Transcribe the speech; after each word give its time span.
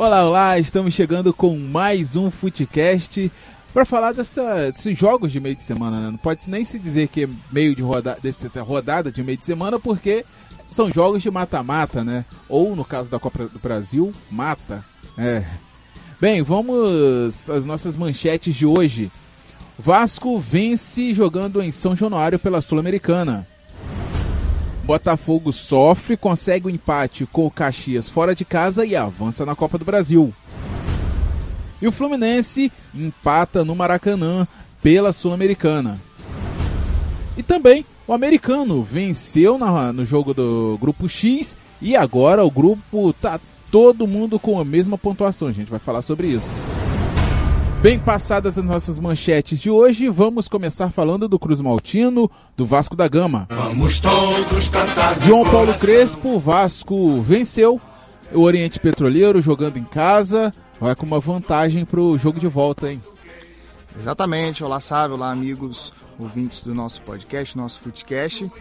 Olá, 0.00 0.24
olá, 0.26 0.58
estamos 0.58 0.94
chegando 0.94 1.30
com 1.30 1.58
mais 1.58 2.16
um 2.16 2.30
Footcast 2.30 3.30
para 3.70 3.84
falar 3.84 4.14
dessa, 4.14 4.72
desses 4.72 4.98
jogos 4.98 5.30
de 5.30 5.38
meio 5.38 5.54
de 5.54 5.62
semana. 5.62 6.00
Né? 6.00 6.10
Não 6.12 6.16
pode 6.16 6.48
nem 6.48 6.64
se 6.64 6.78
dizer 6.78 7.06
que 7.06 7.24
é 7.24 7.28
meio 7.52 7.76
de 7.76 7.82
rodada, 7.82 8.18
dessa 8.18 8.62
rodada 8.62 9.12
de 9.12 9.22
meio 9.22 9.36
de 9.36 9.44
semana, 9.44 9.78
porque 9.78 10.24
são 10.66 10.90
jogos 10.90 11.22
de 11.22 11.30
mata-mata, 11.30 12.02
né? 12.02 12.24
Ou 12.48 12.74
no 12.74 12.82
caso 12.82 13.10
da 13.10 13.18
Copa 13.18 13.46
do 13.46 13.58
Brasil, 13.58 14.10
mata. 14.30 14.82
É. 15.18 15.44
Bem, 16.18 16.40
vamos 16.40 17.50
às 17.50 17.66
nossas 17.66 17.94
manchetes 17.94 18.54
de 18.54 18.64
hoje. 18.64 19.12
Vasco 19.78 20.38
vence 20.38 21.12
jogando 21.12 21.62
em 21.62 21.70
São 21.70 21.94
Januário 21.94 22.38
pela 22.38 22.62
Sul-Americana. 22.62 23.46
Botafogo 24.84 25.52
sofre, 25.52 26.16
consegue 26.16 26.66
o 26.66 26.70
um 26.70 26.74
empate 26.74 27.26
com 27.26 27.46
o 27.46 27.50
Caxias 27.50 28.08
fora 28.08 28.34
de 28.34 28.44
casa 28.44 28.84
e 28.84 28.96
avança 28.96 29.46
na 29.46 29.54
Copa 29.54 29.78
do 29.78 29.84
Brasil. 29.84 30.34
E 31.80 31.86
o 31.86 31.92
Fluminense 31.92 32.70
empata 32.94 33.64
no 33.64 33.74
Maracanã 33.74 34.46
pela 34.82 35.12
Sul-Americana. 35.12 35.96
E 37.36 37.42
também 37.42 37.84
o 38.06 38.12
americano 38.12 38.82
venceu 38.82 39.56
na, 39.56 39.92
no 39.92 40.04
jogo 40.04 40.34
do 40.34 40.76
grupo 40.80 41.08
X 41.08 41.56
e 41.80 41.96
agora 41.96 42.44
o 42.44 42.50
grupo 42.50 43.12
tá 43.14 43.40
todo 43.70 44.06
mundo 44.06 44.38
com 44.38 44.58
a 44.58 44.64
mesma 44.64 44.98
pontuação. 44.98 45.48
A 45.48 45.52
gente 45.52 45.70
vai 45.70 45.78
falar 45.78 46.02
sobre 46.02 46.26
isso. 46.26 46.50
Bem 47.82 47.98
passadas 47.98 48.58
as 48.58 48.64
nossas 48.64 48.98
manchetes 48.98 49.58
de 49.58 49.70
hoje, 49.70 50.06
vamos 50.06 50.46
começar 50.46 50.90
falando 50.90 51.26
do 51.26 51.38
Cruz 51.38 51.62
Maltino, 51.62 52.30
do 52.54 52.66
Vasco 52.66 52.94
da 52.94 53.08
Gama. 53.08 53.46
Vamos 53.48 53.98
todos 53.98 54.68
cantar. 54.68 55.18
João 55.22 55.50
Paulo 55.50 55.72
Crespo, 55.78 56.38
Vasco 56.38 57.22
venceu 57.22 57.80
o 58.34 58.42
Oriente 58.42 58.78
Petroleiro 58.78 59.40
jogando 59.40 59.78
em 59.78 59.84
casa, 59.84 60.52
vai 60.78 60.94
com 60.94 61.06
uma 61.06 61.18
vantagem 61.18 61.86
pro 61.86 62.18
jogo 62.18 62.38
de 62.38 62.48
volta, 62.48 62.92
hein? 62.92 63.02
Exatamente, 63.98 64.62
olá 64.62 64.78
Sábio, 64.78 65.16
olá 65.16 65.30
amigos 65.30 65.94
ouvintes 66.18 66.60
do 66.60 66.74
nosso 66.74 67.00
podcast, 67.00 67.56
nosso 67.56 67.80
Footcast. 67.80 68.52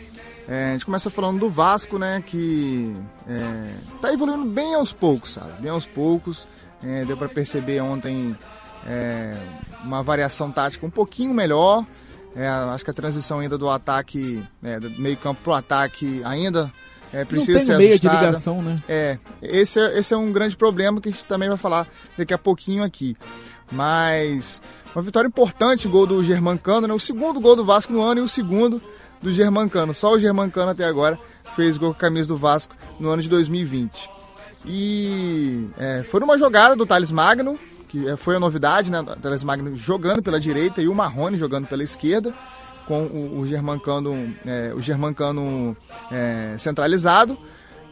É, 0.48 0.70
a 0.70 0.72
gente 0.72 0.86
começa 0.86 1.10
falando 1.10 1.42
do 1.42 1.50
Vasco, 1.50 2.00
né, 2.00 2.24
que 2.26 2.96
é, 3.28 3.74
tá 4.02 4.14
evoluindo 4.14 4.46
bem 4.46 4.76
aos 4.76 4.94
poucos, 4.94 5.34
sabe? 5.34 5.62
Bem 5.62 5.72
aos 5.72 5.86
poucos. 5.86 6.48
É, 6.82 7.04
deu 7.04 7.18
para 7.18 7.28
perceber 7.28 7.82
ontem 7.82 8.34
é, 8.88 9.36
uma 9.84 10.04
variação 10.04 10.52
tática 10.52 10.86
um 10.86 10.90
pouquinho 10.90 11.34
melhor. 11.34 11.86
É, 12.36 12.48
acho 12.48 12.84
que 12.84 12.92
a 12.92 12.94
transição 12.94 13.40
ainda 13.40 13.58
do 13.58 13.70
ataque, 13.70 14.44
é, 14.64 14.80
do 14.80 14.90
meio 14.92 15.18
campo 15.18 15.42
para 15.44 15.52
o 15.52 15.56
ataque 15.56 16.22
ainda 16.24 16.72
é, 17.12 17.26
precisa 17.26 17.60
Não 17.60 17.66
tem 17.66 17.68
ser 17.68 17.74
ajustada. 17.86 18.18
de 18.18 18.26
ligação, 18.26 18.62
né? 18.62 18.80
É, 18.88 19.18
esse, 19.42 19.80
é, 19.80 19.98
esse 19.98 20.14
é 20.14 20.18
um 20.18 20.32
grande 20.32 20.56
problema 20.56 21.02
que 21.02 21.10
a 21.10 21.12
gente 21.12 21.26
também 21.26 21.50
vai 21.50 21.58
falar 21.58 21.88
daqui 22.18 22.34
a 22.34 22.38
pouquinho 22.38 22.84
aqui. 22.84 23.18
Mas 23.72 24.62
uma 24.96 25.02
vitória 25.02 25.28
importante, 25.28 25.88
gol 25.88 26.06
do 26.06 26.24
Germancano, 26.24 26.88
né? 26.88 26.94
O 26.94 27.00
segundo 27.00 27.40
gol 27.40 27.56
do 27.56 27.66
Vasco 27.66 27.92
no 27.92 28.02
ano 28.02 28.22
e 28.22 28.24
o 28.24 28.28
segundo 28.28 28.82
do 29.22 29.34
Germancano. 29.34 29.94
Só 29.94 30.14
o 30.14 30.20
Germancano 30.20 30.72
até 30.72 30.86
agora 30.86 31.20
fez 31.56 31.78
gol 31.78 31.92
com 31.92 31.98
a 31.98 32.00
camisa 32.00 32.28
do 32.28 32.38
Vasco 32.38 32.76
no 33.00 33.10
ano 33.10 33.22
de 33.22 33.30
2020. 33.30 34.10
E 34.66 35.68
é, 35.78 36.04
foi 36.04 36.20
numa 36.20 36.38
jogada 36.38 36.76
do 36.76 36.86
Thales 36.86 37.12
Magno, 37.12 37.58
que 37.90 38.08
é, 38.08 38.16
foi 38.16 38.36
a 38.36 38.40
novidade, 38.40 38.90
né? 38.90 39.04
Thales 39.22 39.44
Magno 39.44 39.76
jogando 39.76 40.22
pela 40.24 40.40
direita 40.40 40.82
e 40.82 40.88
o 40.88 40.96
Marrone 40.96 41.36
jogando 41.36 41.68
pela 41.68 41.84
esquerda, 41.84 42.34
com 42.88 43.04
o, 43.04 43.46
Germancano, 43.46 44.34
é, 44.46 44.72
o 44.74 44.80
Germancano 44.80 45.76
é, 46.12 46.56
centralizado. 46.58 47.38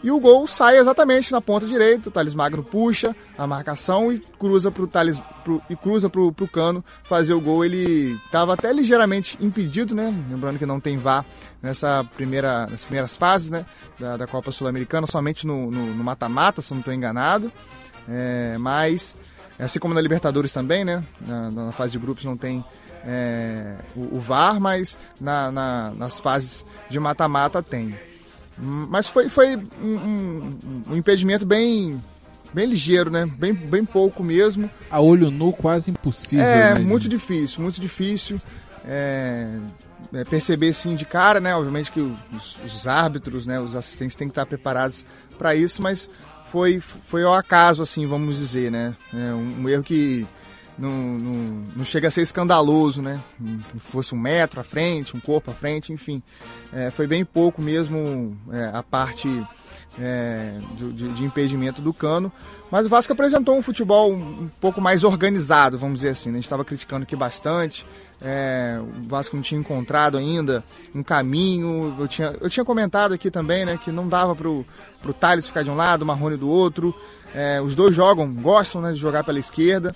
E 0.03 0.11
o 0.11 0.19
gol 0.19 0.47
sai 0.47 0.77
exatamente 0.77 1.31
na 1.31 1.41
ponta 1.41 1.65
direita. 1.65 2.09
O 2.09 2.11
Thales 2.11 2.35
Magno 2.35 2.63
puxa 2.63 3.15
a 3.35 3.47
marcação 3.47 4.11
e 4.11 4.19
cruza 4.39 4.71
para 4.71 4.83
o 4.83 4.87
Thales 4.87 5.19
pro, 5.43 5.61
e 5.69 5.75
cruza 5.75 6.07
pro, 6.07 6.31
pro 6.31 6.47
Cano 6.47 6.85
fazer 7.03 7.33
o 7.33 7.41
gol. 7.41 7.65
Ele 7.65 8.13
estava 8.25 8.53
até 8.53 8.71
ligeiramente 8.71 9.37
impedido, 9.43 9.95
né? 9.95 10.13
Lembrando 10.29 10.59
que 10.59 10.65
não 10.67 10.79
tem 10.79 10.97
VAR 10.97 11.25
nessa 11.61 12.03
primeira, 12.15 12.67
nas 12.67 12.83
primeiras 12.83 13.17
fases, 13.17 13.49
né? 13.49 13.65
Da, 13.99 14.17
da 14.17 14.27
Copa 14.27 14.51
Sul-Americana, 14.51 15.07
somente 15.07 15.47
no 15.47 15.71
mata-mata, 15.95 16.61
se 16.61 16.71
não 16.71 16.79
estou 16.79 16.93
enganado. 16.93 17.51
É, 18.07 18.55
mas 18.59 19.15
assim 19.63 19.79
como 19.79 19.93
na 19.93 20.01
Libertadores 20.01 20.51
também, 20.51 20.85
né? 20.85 21.03
Na, 21.19 21.51
na 21.51 21.71
fase 21.71 21.93
de 21.93 21.99
grupos 21.99 22.25
não 22.25 22.37
tem 22.37 22.63
é, 23.03 23.75
o, 23.95 24.17
o, 24.17 24.19
VAR, 24.19 24.59
mas 24.59 24.97
na, 25.19 25.51
na, 25.51 25.91
nas 25.91 26.19
fases 26.19 26.65
de 26.89 26.99
mata-mata 26.99 27.63
tem. 27.63 27.95
Mas 28.57 29.07
foi, 29.07 29.29
foi 29.29 29.55
um, 29.55 29.95
um, 29.95 30.59
um, 30.89 30.95
impedimento 30.95 31.45
bem, 31.45 32.01
bem 32.53 32.65
ligeiro, 32.65 33.09
né? 33.09 33.25
Bem, 33.25 33.53
bem 33.53 33.85
pouco 33.85 34.23
mesmo. 34.23 34.69
A 34.89 34.99
olho 34.99 35.29
nu, 35.29 35.53
quase 35.53 35.91
impossível. 35.91 36.45
É, 36.45 36.73
né? 36.73 36.79
muito 36.79 37.07
difícil, 37.07 37.61
muito 37.61 37.79
difícil. 37.79 38.41
É, 38.83 39.59
é, 40.13 40.23
perceber 40.23 40.73
sim 40.73 40.95
de 40.95 41.05
cara, 41.05 41.39
né? 41.39 41.55
Obviamente 41.55 41.91
que 41.91 41.99
os, 41.99 42.57
os, 42.65 42.87
árbitros, 42.87 43.45
né? 43.45 43.59
Os 43.59 43.75
assistentes 43.75 44.15
têm 44.15 44.27
que 44.27 44.31
estar 44.31 44.45
preparados 44.45 45.05
para 45.37 45.53
isso, 45.53 45.81
mas 45.81 46.09
foi, 46.51 46.79
foi 46.79 47.23
ao 47.23 47.33
acaso, 47.33 47.81
assim, 47.81 48.05
vamos 48.05 48.37
dizer, 48.37 48.71
né? 48.71 48.95
É 49.13 49.33
um, 49.33 49.63
um 49.63 49.69
erro 49.69 49.83
que 49.83 50.25
não, 50.77 50.91
não, 50.91 51.33
não, 51.75 51.85
chega 51.85 52.07
a 52.07 52.11
ser 52.11 52.21
escandaloso, 52.21 53.01
né? 53.01 53.19
Fosse 53.79 54.13
um 54.13 54.17
metro 54.17 54.59
à 54.59 54.63
frente, 54.63 55.15
um 55.15 55.19
corpo 55.19 55.51
à 55.51 55.53
frente, 55.53 55.91
enfim. 55.91 56.21
É, 56.71 56.91
foi 56.91 57.07
bem 57.07 57.25
pouco 57.25 57.61
mesmo 57.61 58.37
é, 58.51 58.71
a 58.73 58.83
parte 58.83 59.27
é, 59.99 60.53
de, 60.75 61.09
de, 61.09 61.23
impedimento 61.23 61.81
do 61.81 61.93
cano. 61.93 62.31
Mas 62.69 62.85
o 62.85 62.89
Vasco 62.89 63.11
apresentou 63.13 63.57
um 63.57 63.63
futebol 63.63 64.13
um 64.13 64.49
pouco 64.61 64.79
mais 64.79 65.03
organizado, 65.03 65.77
vamos 65.77 65.99
dizer 65.99 66.09
assim. 66.09 66.29
Né? 66.29 66.35
A 66.35 66.37
gente 66.37 66.45
estava 66.45 66.65
criticando 66.65 67.03
aqui 67.03 67.15
bastante. 67.15 67.85
É, 68.21 68.79
o 68.79 69.07
Vasco 69.07 69.35
não 69.35 69.43
tinha 69.43 69.59
encontrado 69.59 70.17
ainda 70.17 70.63
um 70.93 71.03
caminho. 71.03 71.95
Eu 71.99 72.07
tinha, 72.07 72.35
eu 72.41 72.49
tinha 72.49 72.65
comentado 72.65 73.13
aqui 73.13 73.29
também 73.29 73.65
né, 73.65 73.79
que 73.81 73.91
não 73.91 74.07
dava 74.07 74.35
para 74.35 74.49
o 74.49 74.65
Thales 75.19 75.47
ficar 75.47 75.63
de 75.63 75.69
um 75.69 75.75
lado, 75.75 76.01
o 76.01 76.05
Marrone 76.05 76.37
do 76.37 76.49
outro. 76.49 76.95
É, 77.33 77.61
os 77.61 77.75
dois 77.75 77.95
jogam, 77.95 78.33
gostam 78.33 78.81
né, 78.81 78.91
de 78.91 78.99
jogar 78.99 79.23
pela 79.23 79.39
esquerda. 79.39 79.95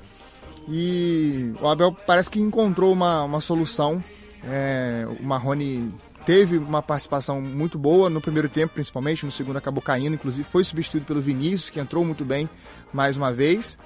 E 0.68 1.54
o 1.60 1.68
Abel 1.68 1.96
parece 2.06 2.30
que 2.30 2.40
encontrou 2.40 2.94
uma, 2.94 3.24
uma 3.24 3.42
solução. 3.42 4.04
É, 4.44 5.08
o 5.20 5.24
Marrone 5.24 5.94
teve 6.26 6.58
uma 6.58 6.82
participação 6.82 7.42
muito 7.42 7.78
boa 7.80 8.10
no 8.10 8.22
primeiro 8.22 8.48
tempo, 8.48 8.74
principalmente, 8.74 9.26
no 9.26 9.32
segundo 9.32 9.58
acabou 9.58 9.82
caindo, 9.82 10.14
inclusive 10.14 10.48
foi 10.50 10.64
substituído 10.64 11.06
pelo 11.06 11.22
Vinícius, 11.22 11.70
que 11.70 11.80
entrou 11.80 12.06
muito 12.06 12.24
bem 12.24 12.50
mais 12.94 13.18
uma 13.18 13.34
vez. 13.34 13.78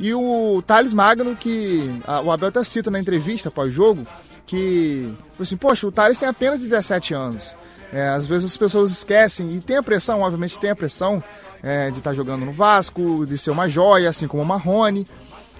E 0.00 0.14
o 0.14 0.62
Thales 0.66 0.92
Magno, 0.92 1.34
que 1.34 1.90
a, 2.06 2.20
o 2.20 2.30
Abel 2.30 2.48
até 2.48 2.62
cita 2.62 2.90
na 2.90 3.00
entrevista 3.00 3.50
pós-jogo, 3.50 4.06
que 4.46 5.12
assim, 5.38 5.56
poxa, 5.56 5.86
o 5.86 5.92
Thales 5.92 6.18
tem 6.18 6.28
apenas 6.28 6.60
17 6.60 7.14
anos. 7.14 7.56
É, 7.92 8.08
às 8.08 8.26
vezes 8.26 8.52
as 8.52 8.56
pessoas 8.56 8.90
esquecem, 8.90 9.54
e 9.54 9.60
tem 9.60 9.76
a 9.76 9.82
pressão, 9.82 10.20
obviamente 10.20 10.58
tem 10.58 10.70
a 10.70 10.76
pressão 10.76 11.22
é, 11.62 11.90
de 11.90 11.98
estar 11.98 12.10
tá 12.10 12.16
jogando 12.16 12.44
no 12.44 12.52
Vasco, 12.52 13.24
de 13.26 13.36
ser 13.38 13.50
uma 13.50 13.68
joia, 13.68 14.10
assim 14.10 14.28
como 14.28 14.42
o 14.42 14.46
Marrone. 14.46 15.06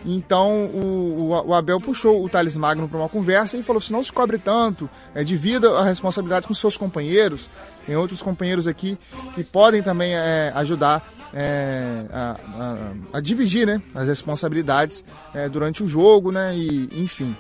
Então 0.05 0.67
o, 0.67 1.31
o, 1.47 1.55
Abel 1.55 1.81
puxou 1.81 2.25
o 2.25 2.29
Thales 2.29 2.57
Magno 2.57 2.89
para 2.89 2.99
uma 2.99 3.09
conversa 3.09 3.57
e 3.57 3.63
falou: 3.63 3.81
se 3.81 3.93
não 3.93 4.03
se 4.03 4.13
cobre 4.13 4.39
tanto, 4.39 4.89
é, 5.15 5.25
divida 5.25 5.77
a 5.79 5.85
responsabilidade 5.85 6.47
com 6.47 6.55
seus 6.55 6.77
companheiros. 6.77 7.49
Tem 7.89 7.97
outros 7.97 8.21
companheiros 8.21 8.67
aqui 8.67 8.99
que 9.35 9.43
podem 9.43 9.83
também 9.83 10.15
é, 10.15 10.53
ajudar 10.55 11.11
é, 11.33 12.05
a, 12.13 12.37
a, 13.13 13.17
a, 13.17 13.21
dividir 13.21 13.67
né, 13.67 13.81
as 13.95 14.09
responsabilidades 14.09 15.03
é, 15.35 15.49
durante 15.49 15.83
o 15.83 15.89
jogo, 15.89 16.31
né? 16.31 16.55
E, 16.55 16.91
enfim. 17.03 17.35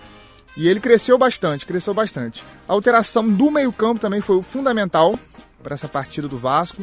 E 0.56 0.66
ele 0.66 0.80
cresceu 0.80 1.18
bastante, 1.18 1.66
cresceu 1.66 1.92
bastante. 1.92 2.42
A 2.66 2.72
alteração 2.72 3.28
do 3.28 3.50
meio-campo 3.50 4.00
também 4.00 4.22
foi 4.22 4.42
fundamental 4.42 5.18
para 5.62 5.74
essa 5.74 5.86
partida 5.86 6.26
do 6.26 6.38
Vasco. 6.38 6.82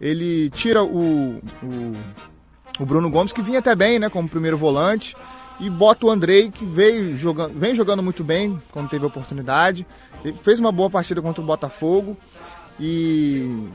Ele 0.00 0.48
tira 0.50 0.84
o, 0.84 1.42
o 1.62 1.94
o 2.78 2.86
Bruno 2.86 3.10
Gomes, 3.10 3.32
que 3.32 3.42
vinha 3.42 3.58
até 3.58 3.74
bem, 3.74 3.98
né, 3.98 4.08
como 4.08 4.28
primeiro 4.28 4.56
volante, 4.56 5.14
e 5.60 5.68
bota 5.68 6.06
o 6.06 6.10
Andrei, 6.10 6.50
que 6.50 6.64
veio 6.64 7.14
jogando, 7.14 7.58
vem 7.58 7.74
jogando 7.74 8.02
muito 8.02 8.24
bem 8.24 8.60
quando 8.70 8.88
teve 8.88 9.04
a 9.04 9.08
oportunidade. 9.08 9.86
Ele 10.24 10.34
fez 10.34 10.58
uma 10.58 10.72
boa 10.72 10.88
partida 10.88 11.20
contra 11.20 11.42
o 11.42 11.46
Botafogo 11.46 12.16
e 12.80 13.68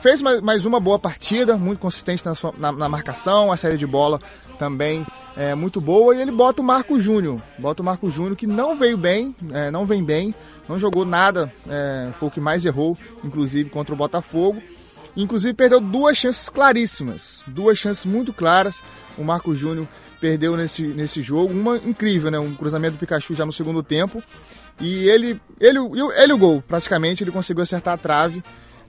fez 0.00 0.22
mais 0.22 0.64
uma 0.64 0.80
boa 0.80 0.98
partida, 0.98 1.58
muito 1.58 1.78
consistente 1.78 2.24
na, 2.24 2.34
sua, 2.34 2.54
na, 2.56 2.72
na 2.72 2.88
marcação, 2.88 3.52
a 3.52 3.56
série 3.56 3.76
de 3.76 3.86
bola 3.86 4.18
também 4.58 5.06
é 5.36 5.54
muito 5.54 5.78
boa. 5.78 6.16
E 6.16 6.22
ele 6.22 6.32
bota 6.32 6.62
o 6.62 6.64
Marco 6.64 6.98
Júnior, 6.98 7.40
bota 7.58 7.82
o 7.82 7.84
Marco 7.84 8.10
Júnior 8.10 8.34
que 8.34 8.46
não 8.46 8.74
veio 8.74 8.96
bem, 8.96 9.36
é, 9.52 9.70
não 9.70 9.84
vem 9.84 10.02
bem, 10.02 10.34
não 10.66 10.78
jogou 10.78 11.04
nada, 11.04 11.52
é, 11.68 12.10
foi 12.18 12.28
o 12.28 12.30
que 12.30 12.40
mais 12.40 12.64
errou, 12.64 12.96
inclusive 13.22 13.68
contra 13.68 13.94
o 13.94 13.98
Botafogo. 13.98 14.62
Inclusive 15.14 15.52
perdeu 15.52 15.80
duas 15.80 16.16
chances 16.16 16.48
claríssimas, 16.48 17.42
duas 17.46 17.76
chances 17.76 18.06
muito 18.06 18.32
claras. 18.32 18.82
O 19.18 19.24
Marco 19.24 19.54
Júnior 19.54 19.86
perdeu 20.20 20.56
nesse, 20.56 20.82
nesse 20.82 21.20
jogo, 21.20 21.52
uma 21.52 21.76
incrível, 21.76 22.30
né? 22.30 22.38
Um 22.38 22.54
cruzamento 22.54 22.96
do 22.96 23.00
Pikachu 23.00 23.34
já 23.34 23.44
no 23.44 23.52
segundo 23.52 23.82
tempo. 23.82 24.22
E 24.80 25.08
ele, 25.08 25.40
ele, 25.60 25.78
ele 26.16 26.32
o 26.32 26.38
gol, 26.38 26.62
praticamente, 26.62 27.24
ele 27.24 27.30
conseguiu 27.30 27.62
acertar 27.62 27.94
a 27.94 27.98
trave. 27.98 28.42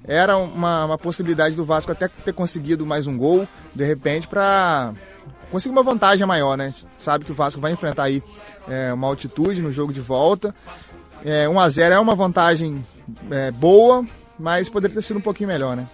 era 0.03 0.37
uma, 0.37 0.85
uma 0.85 0.97
possibilidade 0.97 1.55
do 1.55 1.65
Vasco 1.65 1.91
até 1.91 2.07
ter 2.07 2.33
conseguido 2.33 2.85
mais 2.85 3.07
um 3.07 3.17
gol, 3.17 3.47
de 3.73 3.83
repente, 3.83 4.27
para 4.27 4.93
conseguir 5.51 5.73
uma 5.73 5.83
vantagem 5.83 6.25
maior, 6.27 6.55
né? 6.55 6.73
Sabe 6.97 7.25
que 7.25 7.31
o 7.31 7.35
Vasco 7.35 7.59
vai 7.59 7.71
enfrentar 7.71 8.03
aí 8.03 8.21
é, 8.67 8.93
uma 8.93 9.07
altitude 9.07 9.61
no 9.61 9.71
jogo 9.71 9.91
de 9.91 10.01
volta. 10.01 10.53
É, 11.25 11.49
1 11.49 11.59
a 11.59 11.69
0 11.69 11.95
é 11.95 11.99
uma 11.99 12.15
vantagem 12.15 12.85
é, 13.31 13.51
boa, 13.51 14.05
mas 14.37 14.69
poderia 14.69 14.95
ter 14.95 15.01
sido 15.01 15.17
um 15.17 15.21
pouquinho 15.21 15.49
melhor, 15.49 15.75
né? 15.75 15.87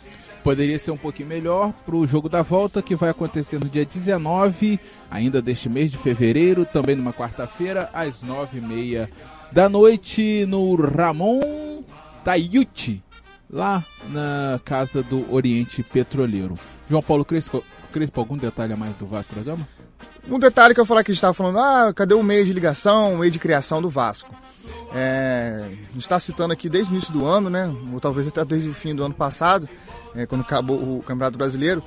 Poderia 0.44 0.78
ser 0.78 0.92
um 0.92 0.98
pouquinho 0.98 1.28
melhor 1.28 1.74
para 1.84 1.96
o 1.96 2.06
jogo 2.06 2.30
da 2.30 2.44
volta 2.44 2.80
que 2.80 2.96
vai 2.96 3.10
acontecer 3.10 3.60
no 3.60 3.68
dia 3.68 3.84
19, 3.84 4.80
ainda 5.10 5.42
deste 5.42 5.68
mês 5.68 5.90
de 5.90 5.98
fevereiro, 5.98 6.66
também 6.66 6.96
numa 6.96 7.12
quarta-feira, 7.12 7.90
às 7.92 8.24
9h30 8.24 9.10
da 9.56 9.70
noite, 9.70 10.46
no 10.46 10.76
Ramon 10.76 11.82
Tayuti, 12.26 13.02
lá 13.50 13.82
na 14.10 14.60
Casa 14.66 15.02
do 15.02 15.34
Oriente 15.34 15.82
Petroleiro. 15.82 16.56
João 16.90 17.02
Paulo 17.02 17.24
Crespo, 17.24 17.64
Crespo, 17.90 18.20
algum 18.20 18.36
detalhe 18.36 18.74
a 18.74 18.76
mais 18.76 18.98
do 18.98 19.06
Vasco 19.06 19.34
da 19.34 19.42
Gama? 19.42 19.66
Um 20.30 20.38
detalhe 20.38 20.74
que 20.74 20.82
eu 20.82 20.86
falei 20.86 21.06
que 21.06 21.14
estava 21.14 21.34
falando, 21.34 21.60
ah, 21.60 21.94
cadê 21.96 22.14
o 22.14 22.22
meio 22.22 22.44
de 22.44 22.52
ligação, 22.52 23.14
o 23.14 23.20
meio 23.20 23.32
de 23.32 23.40
criação 23.40 23.82
do 23.82 23.90
Vasco? 23.90 24.36
É, 24.94 25.66
está 25.96 26.20
citando 26.20 26.52
aqui 26.52 26.68
desde 26.68 26.92
o 26.92 26.94
início 26.94 27.14
do 27.14 27.26
ano, 27.26 27.50
né? 27.50 27.74
Ou 27.94 28.02
talvez 28.02 28.28
até 28.28 28.44
desde 28.44 28.68
o 28.68 28.74
fim 28.74 28.94
do 28.94 29.06
ano 29.06 29.14
passado, 29.14 29.70
é, 30.14 30.26
quando 30.26 30.42
acabou 30.42 30.98
o 30.98 31.02
Campeonato 31.02 31.38
Brasileiro, 31.38 31.82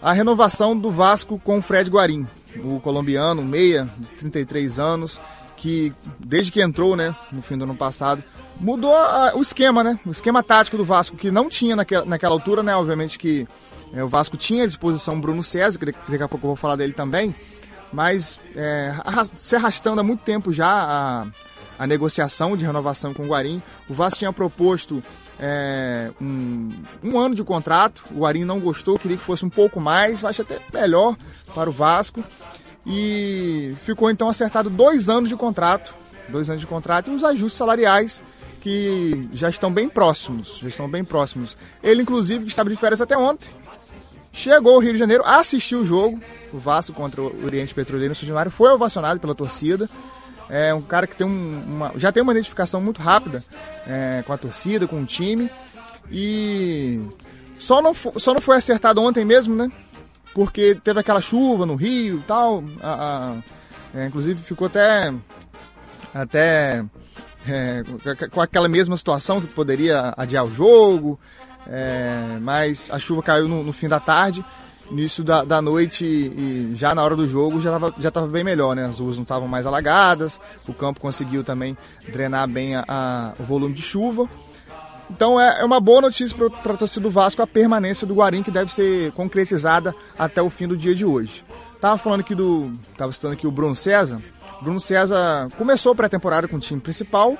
a 0.00 0.14
renovação 0.14 0.74
do 0.74 0.90
Vasco 0.90 1.38
com 1.38 1.58
o 1.58 1.62
Fred 1.62 1.90
Guarim, 1.90 2.26
o 2.64 2.80
colombiano, 2.80 3.42
meia, 3.42 3.90
de 3.98 4.06
33 4.06 4.78
anos, 4.78 5.20
que 5.60 5.92
desde 6.18 6.50
que 6.50 6.62
entrou, 6.62 6.96
né, 6.96 7.14
no 7.30 7.42
fim 7.42 7.56
do 7.56 7.64
ano 7.64 7.76
passado, 7.76 8.24
mudou 8.58 8.94
o 9.34 9.42
esquema, 9.42 9.84
né? 9.84 9.98
O 10.06 10.10
esquema 10.10 10.42
tático 10.42 10.76
do 10.76 10.84
Vasco, 10.84 11.16
que 11.16 11.30
não 11.30 11.48
tinha 11.48 11.76
naquela, 11.76 12.04
naquela 12.04 12.34
altura, 12.34 12.62
né? 12.62 12.74
Obviamente 12.74 13.18
que 13.18 13.46
é, 13.92 14.02
o 14.02 14.08
Vasco 14.08 14.36
tinha 14.36 14.64
à 14.64 14.66
disposição 14.66 15.20
Bruno 15.20 15.42
César, 15.42 15.78
que 15.78 15.86
daqui 15.86 16.22
a 16.22 16.28
pouco 16.28 16.46
eu 16.46 16.50
vou 16.50 16.56
falar 16.56 16.76
dele 16.76 16.92
também, 16.92 17.34
mas 17.92 18.40
é, 18.56 18.94
se 19.34 19.56
arrastando 19.56 20.00
há 20.00 20.04
muito 20.04 20.20
tempo 20.20 20.52
já 20.52 20.66
a, 20.66 21.26
a 21.78 21.86
negociação 21.86 22.56
de 22.56 22.64
renovação 22.64 23.12
com 23.12 23.24
o 23.24 23.28
Guarim. 23.28 23.62
O 23.88 23.94
Vasco 23.94 24.18
tinha 24.18 24.32
proposto 24.32 25.02
é, 25.38 26.10
um, 26.20 26.70
um, 27.02 27.18
ano 27.18 27.34
de 27.34 27.42
contrato, 27.42 28.04
o 28.10 28.20
Guarim 28.20 28.44
não 28.44 28.60
gostou, 28.60 28.98
queria 28.98 29.16
que 29.16 29.22
fosse 29.22 29.44
um 29.44 29.50
pouco 29.50 29.80
mais, 29.80 30.24
acho 30.24 30.42
até 30.42 30.58
melhor 30.72 31.16
para 31.54 31.68
o 31.68 31.72
Vasco. 31.72 32.22
E 32.86 33.74
ficou 33.84 34.10
então 34.10 34.28
acertado 34.28 34.70
dois 34.70 35.08
anos 35.08 35.28
de 35.28 35.36
contrato, 35.36 35.94
dois 36.28 36.48
anos 36.48 36.60
de 36.60 36.66
contrato 36.66 37.10
e 37.10 37.14
os 37.14 37.24
ajustes 37.24 37.58
salariais 37.58 38.20
que 38.60 39.28
já 39.32 39.48
estão 39.48 39.72
bem 39.72 39.88
próximos, 39.88 40.58
já 40.58 40.68
estão 40.68 40.88
bem 40.88 41.04
próximos. 41.04 41.56
Ele, 41.82 42.02
inclusive, 42.02 42.46
estava 42.46 42.68
de 42.68 42.76
férias 42.76 43.00
até 43.00 43.16
ontem, 43.16 43.50
chegou 44.32 44.74
ao 44.74 44.80
Rio 44.80 44.92
de 44.92 44.98
Janeiro, 44.98 45.24
assistiu 45.24 45.80
o 45.80 45.86
jogo, 45.86 46.20
o 46.52 46.58
Vasco 46.58 46.92
contra 46.92 47.22
o 47.22 47.44
Oriente 47.44 47.74
Petroleiro 47.74 48.10
no 48.10 48.14
São 48.14 48.26
Januário, 48.26 48.50
foi 48.50 48.70
ovacionado 48.70 49.20
pela 49.20 49.34
torcida. 49.34 49.88
É 50.48 50.74
um 50.74 50.82
cara 50.82 51.06
que 51.06 51.16
tem 51.16 51.26
um, 51.26 51.62
uma, 51.64 51.92
já 51.96 52.10
tem 52.10 52.22
uma 52.22 52.32
identificação 52.32 52.80
muito 52.80 53.00
rápida 53.00 53.42
é, 53.86 54.24
com 54.26 54.32
a 54.32 54.36
torcida, 54.36 54.86
com 54.86 55.00
o 55.00 55.06
time. 55.06 55.48
E 56.10 57.00
só 57.56 57.80
não, 57.80 57.94
só 57.94 58.34
não 58.34 58.40
foi 58.40 58.56
acertado 58.56 59.00
ontem 59.00 59.24
mesmo, 59.24 59.54
né? 59.54 59.70
Porque 60.34 60.76
teve 60.82 61.00
aquela 61.00 61.20
chuva 61.20 61.66
no 61.66 61.74
Rio 61.74 62.18
e 62.18 62.22
tal. 62.22 62.62
A, 62.82 62.92
a, 63.94 63.98
é, 63.98 64.06
inclusive 64.06 64.42
ficou 64.42 64.66
até. 64.66 65.12
Até 66.12 66.84
é, 67.46 67.82
com 68.30 68.40
aquela 68.40 68.68
mesma 68.68 68.96
situação 68.96 69.40
que 69.40 69.46
poderia 69.46 70.12
adiar 70.16 70.44
o 70.44 70.52
jogo, 70.52 71.18
é, 71.66 72.38
mas 72.40 72.90
a 72.92 72.98
chuva 72.98 73.22
caiu 73.22 73.48
no, 73.48 73.62
no 73.62 73.72
fim 73.72 73.88
da 73.88 74.00
tarde, 74.00 74.44
início 74.90 75.22
da, 75.22 75.44
da 75.44 75.62
noite 75.62 76.04
e 76.04 76.72
já 76.74 76.94
na 76.94 77.02
hora 77.02 77.14
do 77.14 77.26
jogo 77.26 77.60
já 77.60 77.70
estava 77.70 77.94
já 77.98 78.10
tava 78.10 78.26
bem 78.26 78.44
melhor, 78.44 78.74
né? 78.74 78.86
As 78.86 78.98
ruas 78.98 79.16
não 79.16 79.22
estavam 79.22 79.48
mais 79.48 79.66
alagadas, 79.66 80.40
o 80.66 80.74
campo 80.74 81.00
conseguiu 81.00 81.44
também 81.44 81.76
drenar 82.08 82.48
bem 82.48 82.74
a, 82.74 82.84
a, 82.88 83.32
o 83.38 83.44
volume 83.44 83.74
de 83.74 83.82
chuva. 83.82 84.28
Então 85.10 85.40
é, 85.40 85.60
é 85.60 85.64
uma 85.64 85.80
boa 85.80 86.00
notícia 86.00 86.36
para 86.62 86.74
a 86.74 86.76
torcida 86.76 87.02
do 87.02 87.10
Vasco 87.10 87.42
a 87.42 87.46
permanência 87.46 88.06
do 88.06 88.14
Guarim, 88.14 88.42
que 88.42 88.50
deve 88.50 88.72
ser 88.72 89.12
concretizada 89.12 89.94
até 90.18 90.40
o 90.40 90.48
fim 90.48 90.66
do 90.66 90.76
dia 90.76 90.94
de 90.94 91.04
hoje. 91.04 91.44
Tava 91.80 91.98
falando 91.98 92.20
aqui 92.20 92.34
do. 92.34 92.72
Tava 92.96 93.12
citando 93.12 93.34
aqui 93.34 93.46
o 93.46 93.50
Bruno 93.50 93.74
César. 93.74 94.20
Bruno 94.62 94.78
César 94.78 95.48
começou 95.56 95.92
a 95.92 95.94
pré-temporada 95.94 96.46
com 96.46 96.56
o 96.56 96.60
time 96.60 96.80
principal 96.80 97.36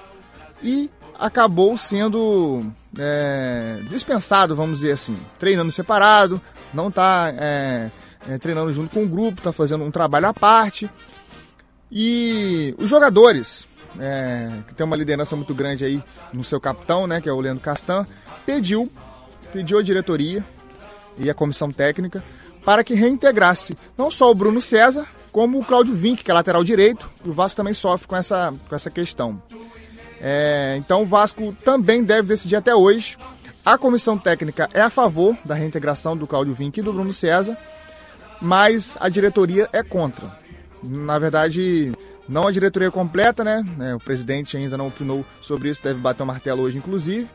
e 0.63 0.91
acabou 1.19 1.77
sendo 1.77 2.65
é, 2.99 3.79
dispensado, 3.91 4.57
vamos 4.57 4.81
dizer 4.81 4.93
assim, 4.93 5.17
treinando 5.39 5.71
separado, 5.71 6.41
não 6.73 6.89
está 6.89 7.33
é, 7.37 7.91
é, 8.29 8.39
treinando 8.39 8.73
junto 8.73 8.93
com 8.95 9.05
o 9.05 9.09
grupo, 9.09 9.41
está 9.41 9.53
fazendo 9.53 9.85
um 9.85 9.91
trabalho 9.91 10.27
à 10.27 10.35
parte. 10.35 10.91
E 11.93 12.75
os 12.79 12.89
jogadores, 12.89 13.67
é, 13.99 14.51
que 14.69 14.75
tem 14.75 14.85
uma 14.85 14.97
liderança 14.97 15.35
muito 15.35 15.55
grande 15.55 15.85
aí 15.85 16.03
no 16.33 16.45
seu 16.45 16.61
capitão, 16.61 17.07
né, 17.07 17.21
que 17.21 17.29
é 17.29 17.33
o 17.33 17.41
Leandro 17.41 17.63
Castan, 17.63 18.07
pediu, 18.47 18.91
pediu 19.53 19.79
a 19.79 19.83
diretoria 19.83 20.45
e 21.19 21.29
a 21.29 21.35
comissão 21.35 21.71
técnica 21.73 22.23
para 22.65 22.85
que 22.85 22.95
reintegrasse 22.95 23.75
não 23.97 24.11
só 24.11 24.31
o 24.31 24.35
Bruno 24.35 24.61
César, 24.61 25.07
como 25.33 25.61
o 25.61 25.65
Cláudio 25.65 25.95
Vinck, 25.95 26.25
que 26.25 26.31
é 26.31 26.35
lateral 26.35 26.65
direito. 26.65 27.09
O 27.25 27.33
Vasco 27.33 27.57
também 27.57 27.75
sofre 27.75 28.07
com 28.07 28.17
essa, 28.17 28.53
com 28.69 28.75
essa 28.75 28.91
questão. 28.91 29.41
É, 30.21 30.75
então 30.79 31.03
o 31.03 31.07
Vasco 31.07 31.55
também 31.65 32.05
deve 32.05 32.29
decidir 32.29 32.57
até 32.57 32.75
hoje. 32.75 33.17
A 33.65 33.79
comissão 33.79 34.19
técnica 34.19 34.69
é 34.73 34.81
a 34.81 34.91
favor 34.91 35.37
da 35.45 35.55
reintegração 35.55 36.17
do 36.17 36.27
Cláudio 36.27 36.55
Vinck 36.55 36.81
e 36.81 36.83
do 36.83 36.93
Bruno 36.93 37.13
César, 37.13 37.57
mas 38.41 38.97
a 39.01 39.09
diretoria 39.09 39.69
é 39.73 39.83
contra. 39.83 40.39
Na 40.83 41.19
verdade, 41.19 41.93
não 42.31 42.47
a 42.47 42.53
diretoria 42.53 42.91
completa, 42.91 43.43
né? 43.43 43.65
É, 43.81 43.95
o 43.95 43.99
presidente 43.99 44.57
ainda 44.57 44.77
não 44.77 44.87
opinou 44.87 45.27
sobre 45.43 45.69
isso, 45.69 45.83
deve 45.83 45.99
bater 45.99 46.23
o 46.23 46.27
martelo 46.27 46.63
hoje, 46.63 46.79
inclusive. 46.79 47.29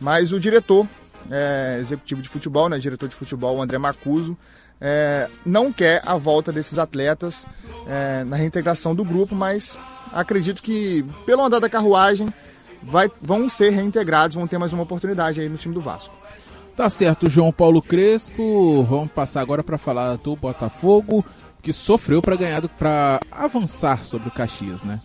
Mas 0.00 0.32
o 0.32 0.40
diretor 0.40 0.86
é, 1.30 1.78
executivo 1.80 2.20
de 2.20 2.28
futebol, 2.28 2.68
né? 2.68 2.76
Diretor 2.78 3.08
de 3.08 3.14
futebol, 3.14 3.62
André 3.62 3.78
Macuso, 3.78 4.36
é, 4.80 5.28
não 5.46 5.72
quer 5.72 6.02
a 6.04 6.16
volta 6.16 6.50
desses 6.50 6.76
atletas 6.76 7.46
é, 7.86 8.24
na 8.24 8.34
reintegração 8.34 8.96
do 8.96 9.04
grupo, 9.04 9.32
mas 9.32 9.78
acredito 10.12 10.60
que 10.60 11.04
pelo 11.24 11.44
andar 11.44 11.60
da 11.60 11.70
carruagem 11.70 12.28
vai, 12.82 13.08
vão 13.20 13.48
ser 13.48 13.70
reintegrados, 13.70 14.34
vão 14.34 14.48
ter 14.48 14.58
mais 14.58 14.72
uma 14.72 14.82
oportunidade 14.82 15.40
aí 15.40 15.48
no 15.48 15.56
time 15.56 15.72
do 15.72 15.80
Vasco. 15.80 16.12
Tá 16.76 16.90
certo, 16.90 17.30
João 17.30 17.52
Paulo 17.52 17.80
Crespo. 17.80 18.82
Vamos 18.82 19.12
passar 19.12 19.40
agora 19.40 19.62
para 19.62 19.78
falar 19.78 20.16
do 20.16 20.34
Botafogo, 20.34 21.24
que 21.62 21.72
sofreu 21.72 22.20
para 22.20 22.36
ganhar, 22.36 22.68
para 22.68 23.20
avançar 23.30 24.04
sobre 24.04 24.28
o 24.28 24.32
Caxias, 24.32 24.82
né? 24.82 25.00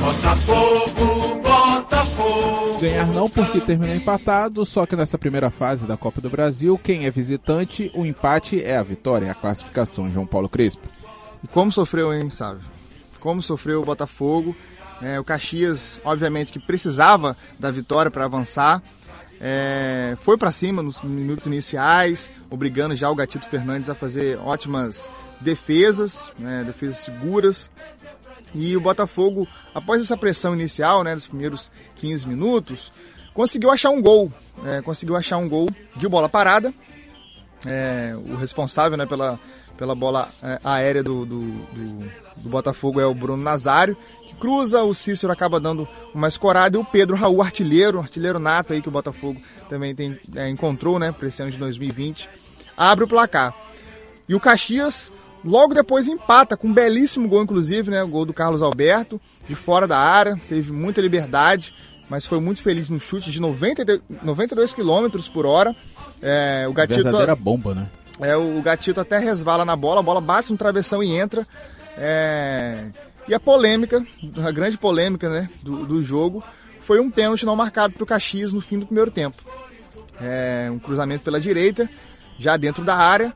Botafogo, 0.00 1.40
Botafogo. 1.42 2.78
Ganhar 2.80 3.06
não 3.06 3.30
porque 3.30 3.60
terminou 3.60 3.94
empatado, 3.94 4.64
só 4.66 4.84
que 4.84 4.94
nessa 4.94 5.16
primeira 5.16 5.50
fase 5.50 5.86
da 5.86 5.96
Copa 5.96 6.20
do 6.20 6.28
Brasil, 6.28 6.78
quem 6.82 7.06
é 7.06 7.10
visitante, 7.10 7.90
o 7.94 8.04
empate 8.04 8.62
é 8.62 8.76
a 8.76 8.82
vitória, 8.82 9.26
é 9.26 9.30
a 9.30 9.34
classificação, 9.34 10.10
João 10.10 10.26
Paulo 10.26 10.48
Crespo. 10.48 10.86
E 11.42 11.48
como 11.48 11.72
sofreu, 11.72 12.12
hein, 12.12 12.28
sabe? 12.28 12.60
Como 13.18 13.40
sofreu 13.40 13.80
o 13.80 13.84
Botafogo. 13.84 14.54
É, 15.00 15.18
o 15.18 15.24
Caxias, 15.24 15.98
obviamente, 16.04 16.52
que 16.52 16.58
precisava 16.58 17.34
da 17.58 17.70
vitória 17.70 18.10
para 18.10 18.26
avançar. 18.26 18.82
É, 19.40 20.14
foi 20.20 20.36
para 20.36 20.52
cima 20.52 20.82
nos 20.82 21.00
minutos 21.02 21.46
iniciais, 21.46 22.30
obrigando 22.50 22.94
já 22.94 23.08
o 23.08 23.14
Gatito 23.14 23.48
Fernandes 23.48 23.88
a 23.88 23.94
fazer 23.94 24.38
ótimas 24.44 25.08
defesas, 25.40 26.30
né, 26.38 26.64
defesas 26.64 26.98
seguras. 26.98 27.70
E 28.54 28.76
o 28.76 28.80
Botafogo, 28.80 29.46
após 29.74 30.02
essa 30.02 30.16
pressão 30.16 30.54
inicial, 30.54 31.04
né, 31.04 31.14
dos 31.14 31.28
primeiros 31.28 31.70
15 31.96 32.26
minutos, 32.26 32.92
conseguiu 33.32 33.70
achar 33.70 33.90
um 33.90 34.02
gol. 34.02 34.30
É, 34.64 34.82
conseguiu 34.82 35.16
achar 35.16 35.38
um 35.38 35.48
gol 35.48 35.68
de 35.96 36.08
bola 36.08 36.28
parada. 36.28 36.74
É, 37.66 38.14
o 38.16 38.36
responsável 38.36 38.96
né, 38.96 39.06
pela, 39.06 39.38
pela 39.76 39.94
bola 39.94 40.28
é, 40.42 40.60
aérea 40.64 41.02
do, 41.02 41.24
do, 41.24 41.40
do, 41.40 42.10
do, 42.36 42.48
Botafogo 42.48 43.00
é 43.00 43.06
o 43.06 43.14
Bruno 43.14 43.42
Nazário, 43.42 43.96
que 44.26 44.34
cruza, 44.34 44.82
o 44.82 44.94
Cícero 44.94 45.32
acaba 45.32 45.60
dando 45.60 45.86
uma 46.14 46.26
escorada 46.26 46.76
e 46.76 46.80
o 46.80 46.84
Pedro 46.84 47.16
Raul, 47.16 47.42
artilheiro, 47.42 47.98
artilheiro 47.98 48.38
nato 48.38 48.72
aí 48.72 48.80
que 48.80 48.88
o 48.88 48.92
Botafogo 48.92 49.40
também 49.68 49.94
tem, 49.94 50.18
é, 50.34 50.48
encontrou 50.48 50.98
né, 50.98 51.12
para 51.12 51.28
esse 51.28 51.42
ano 51.42 51.50
de 51.50 51.58
2020, 51.58 52.28
abre 52.76 53.04
o 53.04 53.08
placar. 53.08 53.54
E 54.26 54.34
o 54.34 54.40
Caxias 54.40 55.12
Logo 55.44 55.74
depois 55.74 56.06
empata 56.06 56.56
com 56.56 56.68
um 56.68 56.72
belíssimo 56.72 57.28
gol, 57.28 57.42
inclusive, 57.42 57.90
né? 57.90 58.02
O 58.02 58.08
gol 58.08 58.24
do 58.24 58.32
Carlos 58.32 58.62
Alberto, 58.62 59.20
de 59.48 59.54
fora 59.54 59.86
da 59.86 59.98
área, 59.98 60.38
teve 60.48 60.70
muita 60.70 61.00
liberdade, 61.00 61.74
mas 62.08 62.26
foi 62.26 62.40
muito 62.40 62.62
feliz 62.62 62.88
no 62.90 63.00
chute 63.00 63.30
de 63.30 63.40
90, 63.40 64.02
92 64.22 64.74
km 64.74 65.08
por 65.32 65.46
hora. 65.46 65.74
É, 66.20 66.66
o 66.68 66.72
Gatito, 66.72 67.02
Verdadeira 67.02 67.34
bomba, 67.34 67.74
né? 67.74 67.88
É, 68.20 68.36
o 68.36 68.60
Gatito 68.60 69.00
até 69.00 69.18
resvala 69.18 69.64
na 69.64 69.74
bola, 69.74 70.00
a 70.00 70.02
bola 70.02 70.20
bate 70.20 70.52
no 70.52 70.58
travessão 70.58 71.02
e 71.02 71.12
entra. 71.12 71.46
É, 71.96 72.86
e 73.26 73.32
a 73.34 73.40
polêmica, 73.40 74.04
a 74.44 74.50
grande 74.50 74.76
polêmica 74.76 75.28
né, 75.28 75.48
do, 75.62 75.86
do 75.86 76.02
jogo, 76.02 76.44
foi 76.80 77.00
um 77.00 77.10
pênalti 77.10 77.46
não 77.46 77.56
marcado 77.56 77.94
para 77.94 78.02
o 78.02 78.06
Caxias 78.06 78.52
no 78.52 78.60
fim 78.60 78.78
do 78.78 78.86
primeiro 78.86 79.10
tempo. 79.10 79.42
é, 80.20 80.68
um 80.70 80.78
cruzamento 80.78 81.24
pela 81.24 81.40
direita, 81.40 81.88
já 82.38 82.56
dentro 82.56 82.84
da 82.84 82.96
área. 82.96 83.32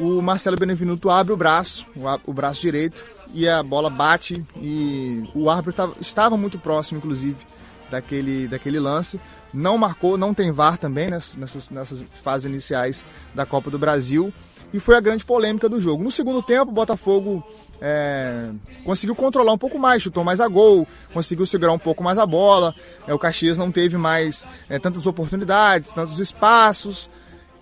O 0.00 0.22
Marcelo 0.22 0.56
Benevenuto 0.56 1.10
abre 1.10 1.30
o 1.30 1.36
braço, 1.36 1.86
o, 2.26 2.32
braço 2.32 2.62
direito, 2.62 3.04
e 3.34 3.46
a 3.46 3.62
bola 3.62 3.90
bate 3.90 4.42
e 4.56 5.28
o 5.34 5.50
árbitro 5.50 5.74
tava, 5.74 5.94
estava 6.00 6.36
muito 6.38 6.58
próximo, 6.58 6.96
inclusive, 6.96 7.36
daquele, 7.90 8.48
daquele 8.48 8.80
lance. 8.80 9.20
Não 9.52 9.76
marcou, 9.76 10.16
não 10.16 10.32
tem 10.32 10.50
VAR 10.50 10.78
também 10.78 11.10
nessas, 11.10 11.68
nessas 11.68 12.06
fases 12.22 12.50
iniciais 12.50 13.04
da 13.34 13.44
Copa 13.44 13.70
do 13.70 13.78
Brasil. 13.78 14.32
E 14.72 14.80
foi 14.80 14.96
a 14.96 15.00
grande 15.00 15.22
polêmica 15.22 15.68
do 15.68 15.78
jogo. 15.78 16.02
No 16.02 16.10
segundo 16.10 16.40
tempo, 16.42 16.70
o 16.70 16.74
Botafogo 16.74 17.44
é, 17.78 18.50
conseguiu 18.84 19.14
controlar 19.14 19.52
um 19.52 19.58
pouco 19.58 19.78
mais, 19.78 20.02
chutou 20.02 20.24
mais 20.24 20.40
a 20.40 20.48
gol, 20.48 20.86
conseguiu 21.12 21.44
segurar 21.44 21.72
um 21.72 21.78
pouco 21.78 22.02
mais 22.02 22.16
a 22.16 22.24
bola. 22.24 22.74
É, 23.06 23.12
o 23.12 23.18
Caxias 23.18 23.58
não 23.58 23.70
teve 23.70 23.98
mais 23.98 24.46
é, 24.68 24.78
tantas 24.78 25.06
oportunidades, 25.06 25.92
tantos 25.92 26.18
espaços. 26.20 27.10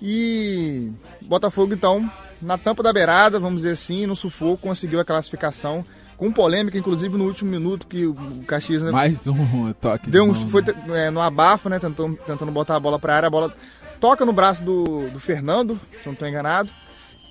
E 0.00 0.90
Botafogo, 1.22 1.74
então, 1.74 2.10
na 2.40 2.56
tampa 2.56 2.82
da 2.82 2.92
beirada, 2.92 3.38
vamos 3.38 3.62
dizer 3.62 3.72
assim, 3.72 4.06
no 4.06 4.14
sufoco, 4.14 4.58
conseguiu 4.58 5.00
a 5.00 5.04
classificação 5.04 5.84
com 6.16 6.32
polêmica, 6.32 6.76
inclusive 6.76 7.16
no 7.16 7.24
último 7.24 7.50
minuto 7.50 7.86
que 7.86 8.04
o 8.04 8.14
Caxias 8.46 8.82
né, 8.82 8.90
mais 8.90 9.28
um 9.28 9.72
toque 9.80 10.10
deu 10.10 10.24
um, 10.24 10.34
foi 10.34 10.64
é, 10.92 11.10
no 11.10 11.20
abafo, 11.20 11.68
né, 11.68 11.78
tentando, 11.78 12.18
tentando 12.26 12.50
botar 12.50 12.74
a 12.74 12.80
bola 12.80 12.98
para 12.98 13.12
a 13.12 13.16
área, 13.16 13.26
a 13.28 13.30
bola 13.30 13.54
toca 14.00 14.26
no 14.26 14.32
braço 14.32 14.64
do, 14.64 15.08
do 15.10 15.20
Fernando, 15.20 15.78
se 16.00 16.06
não 16.06 16.14
estou 16.14 16.28
enganado, 16.28 16.70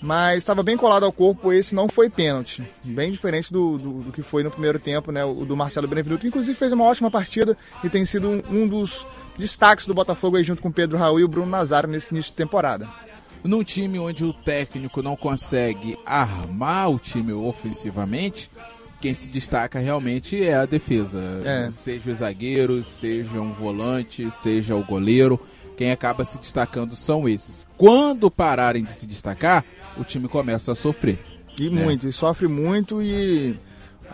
mas 0.02 0.38
estava 0.38 0.62
bem 0.62 0.78
colado 0.78 1.04
ao 1.04 1.12
corpo, 1.12 1.52
esse 1.52 1.74
não 1.74 1.88
foi 1.88 2.10
pênalti, 2.10 2.64
bem 2.84 3.12
diferente 3.12 3.52
do, 3.52 3.78
do, 3.78 3.94
do, 4.04 4.12
que 4.12 4.22
foi 4.22 4.44
no 4.44 4.52
primeiro 4.52 4.80
tempo, 4.80 5.12
né, 5.12 5.26
o 5.26 5.46
do 5.46 5.58
Marcelo 5.58 5.88
Benevenuto, 5.88 6.22
que 6.22 6.28
inclusive 6.28 6.58
fez 6.58 6.72
uma 6.72 6.86
ótima 6.86 7.10
partida 7.10 7.58
e 7.84 7.90
tem 7.90 8.06
sido 8.06 8.30
um, 8.30 8.44
um 8.50 8.68
dos 8.68 9.06
destaques 9.38 9.88
do 9.88 9.94
Botafogo 9.94 10.38
aí 10.38 10.44
junto 10.44 10.62
com 10.62 10.72
Pedro 10.72 10.98
Raul 10.98 11.20
e 11.20 11.24
o 11.24 11.28
Bruno 11.28 11.50
Nazário 11.50 11.90
nesse 11.90 12.14
início 12.14 12.32
de 12.32 12.38
temporada 12.38 12.88
num 13.44 13.64
time 13.64 13.98
onde 13.98 14.26
o 14.26 14.34
técnico 14.34 15.02
não 15.02 15.16
consegue 15.16 15.98
armar 16.06 16.92
o 16.92 17.00
time 17.00 17.32
ofensivamente, 17.32 18.50
quem 19.00 19.14
se 19.14 19.30
destaca 19.30 19.80
realmente 19.80 20.44
é 20.44 20.56
a 20.56 20.66
defesa. 20.66 21.22
É. 21.46 21.70
Seja 21.72 22.12
os 22.12 22.18
zagueiros, 22.18 22.88
seja 22.88 23.40
um 23.40 23.54
volante, 23.54 24.30
seja 24.32 24.76
o 24.76 24.84
goleiro. 24.84 25.40
Quem 25.78 25.92
acaba 25.92 26.26
se 26.26 26.40
destacando 26.40 26.96
são 26.96 27.30
esses. 27.30 27.68
Quando 27.78 28.32
pararem 28.32 28.84
de 28.84 28.92
se 28.92 29.06
destacar, 29.06 29.64
o 29.96 30.04
time 30.04 30.28
começa 30.28 30.72
a 30.72 30.76
sofrer. 30.76 31.24
E 31.60 31.70
né? 31.70 31.84
muito, 31.84 32.08
e 32.08 32.12
sofre 32.12 32.48
muito 32.48 33.02
e 33.02 33.56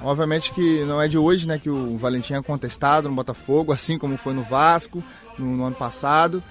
obviamente 0.02 0.54
que 0.54 0.84
não 0.84 1.02
é 1.02 1.08
de 1.08 1.18
hoje, 1.18 1.48
né, 1.48 1.58
que 1.58 1.70
o 1.70 1.98
Valentim 1.98 2.34
é 2.34 2.42
contestado 2.42 3.08
no 3.08 3.16
Botafogo, 3.16 3.72
assim 3.72 3.98
como 3.98 4.18
foi 4.18 4.34
no 4.34 4.44
Vasco 4.44 5.02
no, 5.38 5.58
no 5.58 5.64
ano 5.66 5.76
passado. 5.76 6.44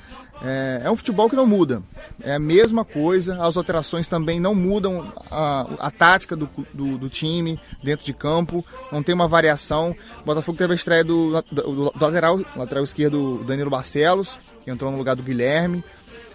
É, 0.44 0.82
é, 0.84 0.90
um 0.90 0.96
futebol 0.96 1.30
que 1.30 1.36
não 1.36 1.46
muda. 1.46 1.82
É 2.20 2.34
a 2.34 2.38
mesma 2.38 2.84
coisa, 2.84 3.44
as 3.44 3.56
alterações 3.56 4.08
também 4.08 4.40
não 4.40 4.54
mudam 4.54 5.12
a, 5.30 5.66
a 5.78 5.90
tática 5.90 6.34
do, 6.34 6.48
do, 6.74 6.98
do, 6.98 7.08
time 7.08 7.60
dentro 7.80 8.04
de 8.04 8.12
campo, 8.12 8.64
não 8.90 9.02
tem 9.02 9.14
uma 9.14 9.28
variação. 9.28 9.94
O 10.20 10.24
Botafogo 10.24 10.58
teve 10.58 10.72
a 10.72 10.76
estreia 10.76 11.04
do, 11.04 11.40
do, 11.42 11.62
do 11.62 11.92
lateral, 12.00 12.40
lateral 12.56 12.82
esquerdo 12.82 13.44
Danilo 13.46 13.70
Barcelos, 13.70 14.38
que 14.64 14.70
entrou 14.70 14.90
no 14.90 14.98
lugar 14.98 15.14
do 15.14 15.22
Guilherme. 15.22 15.84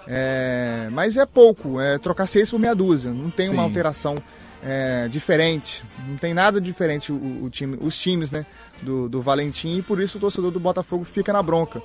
É, 0.08 0.88
mas 0.94 1.18
é 1.18 1.26
pouco, 1.26 1.82
é 1.82 1.98
trocar 1.98 2.28
seis 2.28 2.50
por 2.50 2.58
meia 2.58 2.74
dúzia, 2.74 3.12
não 3.12 3.30
tem 3.30 3.48
Sim. 3.48 3.54
uma 3.56 3.64
alteração 3.64 4.16
é, 4.64 5.10
diferente, 5.10 5.84
não 6.08 6.16
tem 6.16 6.34
nada 6.34 6.62
diferente 6.62 7.12
o, 7.12 7.44
o 7.44 7.50
time, 7.50 7.78
os 7.82 8.00
times 8.00 8.32
né, 8.32 8.46
do, 8.82 9.10
do 9.10 9.22
Valentim 9.22 9.80
e 9.80 9.82
por 9.82 10.00
isso 10.00 10.18
o 10.18 10.22
torcedor 10.22 10.50
do 10.50 10.62
Botafogo 10.62 11.04
fica 11.04 11.34
na 11.34 11.44
bronca. 11.44 11.82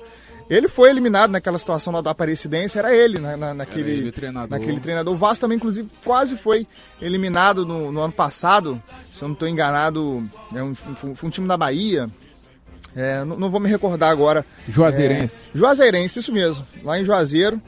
Ele 0.49 0.67
foi 0.67 0.89
eliminado 0.89 1.31
naquela 1.31 1.57
situação 1.57 1.93
lá 1.93 2.01
da 2.01 2.11
Aparecidense, 2.11 2.77
era 2.77 2.95
ele, 2.95 3.19
né, 3.19 3.35
na, 3.35 3.53
naquele, 3.53 3.91
era 3.91 4.01
ele, 4.01 4.11
treinador. 4.11 4.49
naquele 4.49 4.79
treinador. 4.79 5.13
O 5.13 5.17
Vasco 5.17 5.41
também, 5.41 5.55
inclusive, 5.55 5.89
quase 6.03 6.37
foi 6.37 6.67
eliminado 7.01 7.65
no, 7.65 7.91
no 7.91 8.01
ano 8.01 8.13
passado, 8.13 8.81
se 9.11 9.23
eu 9.23 9.29
não 9.29 9.33
estou 9.33 9.47
enganado, 9.47 10.27
é 10.53 10.61
um, 10.61 10.75
foi 10.75 11.27
um 11.27 11.29
time 11.29 11.47
da 11.47 11.57
Bahia. 11.57 12.09
É, 12.95 13.23
não, 13.23 13.37
não, 13.37 13.49
vou 13.49 13.59
me 13.59 13.69
recordar 13.69 14.11
agora. 14.11 14.45
Juazeirense. 14.67 15.49
É, 15.53 15.57
Juazeirense, 15.57 16.19
isso 16.19 16.31
mesmo, 16.31 16.65
lá 16.83 16.99
em 16.99 17.05
Juazeiro. 17.05 17.59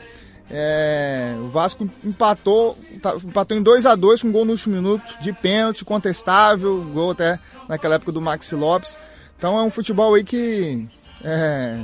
É, 0.50 1.36
o 1.39 1.48
Vasco 1.48 1.89
empatou, 2.03 2.77
tá, 3.01 3.15
empatou 3.15 3.58
em 3.58 3.63
2 3.63 3.86
a 3.88 3.96
2 3.96 4.22
com 4.22 4.32
gol 4.32 4.46
no 4.46 4.51
último 4.51 4.75
minuto, 4.75 5.03
de 5.20 5.34
pênalti, 5.34 5.84
contestável, 5.84 6.84
gol 6.94 7.12
até 7.12 7.39
naquela 7.67 7.96
época 7.96 8.12
do 8.12 8.22
Maxi 8.22 8.53
Lopes. 8.53 8.98
Então 9.38 9.58
é 9.58 9.63
um 9.63 9.72
futebol 9.72 10.13
aí 10.13 10.24
que 10.24 10.86
é, 11.24 11.79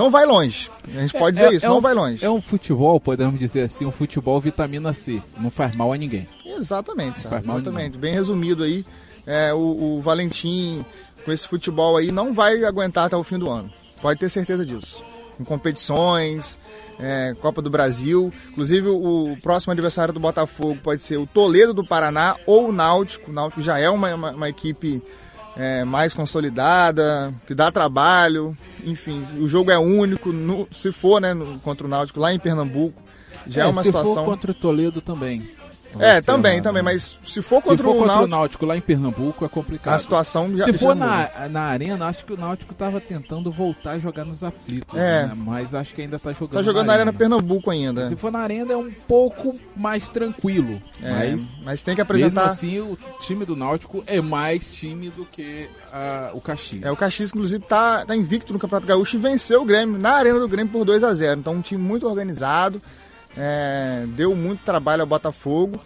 não 0.00 0.10
vai 0.10 0.24
longe. 0.24 0.70
A 0.88 1.00
gente 1.00 1.12
pode 1.12 1.38
é, 1.38 1.42
dizer 1.42 1.54
é, 1.54 1.56
isso, 1.58 1.66
é 1.66 1.68
não 1.68 1.76
um, 1.76 1.80
vai 1.82 1.92
longe. 1.92 2.24
É 2.24 2.30
um 2.30 2.40
futebol, 2.40 2.98
podemos 2.98 3.38
dizer 3.38 3.64
assim, 3.64 3.84
um 3.84 3.92
futebol 3.92 4.40
vitamina 4.40 4.94
C. 4.94 5.22
Não 5.38 5.50
faz 5.50 5.76
mal 5.76 5.92
a 5.92 5.96
ninguém. 5.96 6.26
Exatamente, 6.44 7.20
sabe? 7.20 7.46
Exatamente. 7.46 7.98
Bem 7.98 8.14
resumido 8.14 8.64
aí. 8.64 8.84
É, 9.26 9.52
o, 9.52 9.98
o 9.98 10.00
Valentim, 10.00 10.82
com 11.22 11.30
esse 11.30 11.46
futebol 11.46 11.98
aí, 11.98 12.10
não 12.10 12.32
vai 12.32 12.64
aguentar 12.64 13.04
até 13.04 13.16
o 13.16 13.22
fim 13.22 13.38
do 13.38 13.50
ano. 13.50 13.70
Pode 14.00 14.18
ter 14.18 14.30
certeza 14.30 14.64
disso. 14.64 15.04
Em 15.38 15.44
competições, 15.44 16.58
é, 16.98 17.34
Copa 17.38 17.60
do 17.60 17.68
Brasil. 17.68 18.32
Inclusive, 18.52 18.88
o, 18.88 19.32
o, 19.32 19.36
próximo 19.42 19.72
adversário 19.72 20.14
do 20.14 20.20
Botafogo 20.20 20.78
pode 20.82 21.02
ser 21.02 21.18
o 21.18 21.26
Toledo 21.26 21.74
do 21.74 21.84
Paraná 21.84 22.36
ou 22.46 22.70
o 22.70 22.72
Náutico. 22.72 23.30
O 23.30 23.34
Náutico 23.34 23.60
já 23.60 23.78
é 23.78 23.90
uma, 23.90 24.14
uma, 24.14 24.30
uma 24.30 24.48
equipe 24.48 25.02
é, 25.60 25.84
mais 25.84 26.14
consolidada, 26.14 27.34
que 27.46 27.54
dá 27.54 27.70
trabalho, 27.70 28.56
enfim, 28.82 29.22
o 29.38 29.46
jogo 29.46 29.70
é 29.70 29.78
único, 29.78 30.32
no, 30.32 30.66
se 30.70 30.90
for 30.90 31.20
né, 31.20 31.34
no, 31.34 31.58
contra 31.60 31.86
o 31.86 31.90
Náutico 31.90 32.18
lá 32.18 32.32
em 32.32 32.38
Pernambuco, 32.38 33.02
já 33.46 33.64
é, 33.64 33.66
é 33.66 33.68
uma 33.68 33.82
se 33.82 33.88
situação. 33.88 34.14
For 34.14 34.24
contra 34.24 34.52
o 34.52 34.54
Toledo 34.54 35.02
também. 35.02 35.46
É, 35.98 36.20
também, 36.20 36.58
uma... 36.58 36.62
também, 36.62 36.82
mas 36.82 37.18
se 37.26 37.42
for 37.42 37.62
contra, 37.62 37.76
se 37.76 37.82
for 37.82 37.90
o, 37.90 37.98
contra 37.98 38.06
Náutico, 38.06 38.24
o 38.24 38.28
Náutico 38.28 38.66
lá 38.66 38.76
em 38.76 38.80
Pernambuco 38.80 39.44
é 39.44 39.48
complicado. 39.48 39.94
A 39.94 39.98
situação 39.98 40.56
já 40.56 40.64
Se 40.64 40.72
for 40.74 40.88
já 40.88 40.94
na, 40.94 41.48
na 41.48 41.62
arena, 41.62 42.06
acho 42.06 42.24
que 42.24 42.32
o 42.32 42.36
Náutico 42.36 42.72
estava 42.72 43.00
tentando 43.00 43.50
voltar 43.50 43.92
a 43.92 43.98
jogar 43.98 44.24
nos 44.24 44.44
aflitos, 44.44 44.96
é. 44.96 45.26
né? 45.26 45.32
mas 45.36 45.74
acho 45.74 45.94
que 45.94 46.02
ainda 46.02 46.16
está 46.16 46.32
jogando. 46.32 46.52
Tá 46.52 46.62
jogando 46.62 46.86
na, 46.86 46.92
arena. 46.92 47.10
arena 47.10 47.18
Pernambuco 47.18 47.70
ainda. 47.70 48.08
Se 48.08 48.16
for 48.16 48.30
na 48.30 48.40
arena 48.40 48.72
é 48.72 48.76
um 48.76 48.90
pouco 49.08 49.58
mais 49.76 50.08
tranquilo, 50.08 50.80
é, 51.02 51.30
mas 51.30 51.50
mas 51.64 51.82
tem 51.82 51.94
que 51.94 52.00
apresentar. 52.00 52.42
Mesmo 52.42 52.52
assim, 52.52 52.80
o 52.80 52.98
time 53.20 53.44
do 53.44 53.56
Náutico 53.56 54.04
é 54.06 54.20
mais 54.20 54.70
time 54.70 55.10
do 55.10 55.24
que 55.24 55.68
uh, 55.92 56.36
o 56.36 56.40
Caxias. 56.40 56.84
É, 56.84 56.90
o 56.90 56.96
Caxias 56.96 57.30
inclusive 57.30 57.64
tá, 57.64 58.04
tá 58.04 58.14
invicto 58.14 58.52
no 58.52 58.58
Campeonato 58.58 58.86
Gaúcho 58.86 59.16
e 59.16 59.20
venceu 59.20 59.62
o 59.62 59.64
Grêmio 59.64 59.98
na 59.98 60.12
arena 60.12 60.38
do 60.38 60.48
Grêmio 60.48 60.72
por 60.72 60.84
2 60.84 61.02
a 61.02 61.12
0. 61.14 61.40
Então 61.40 61.54
um 61.54 61.60
time 61.60 61.82
muito 61.82 62.06
organizado. 62.06 62.80
É, 63.36 64.04
deu 64.08 64.34
muito 64.34 64.64
trabalho 64.64 65.02
ao 65.02 65.06
Botafogo. 65.06 65.80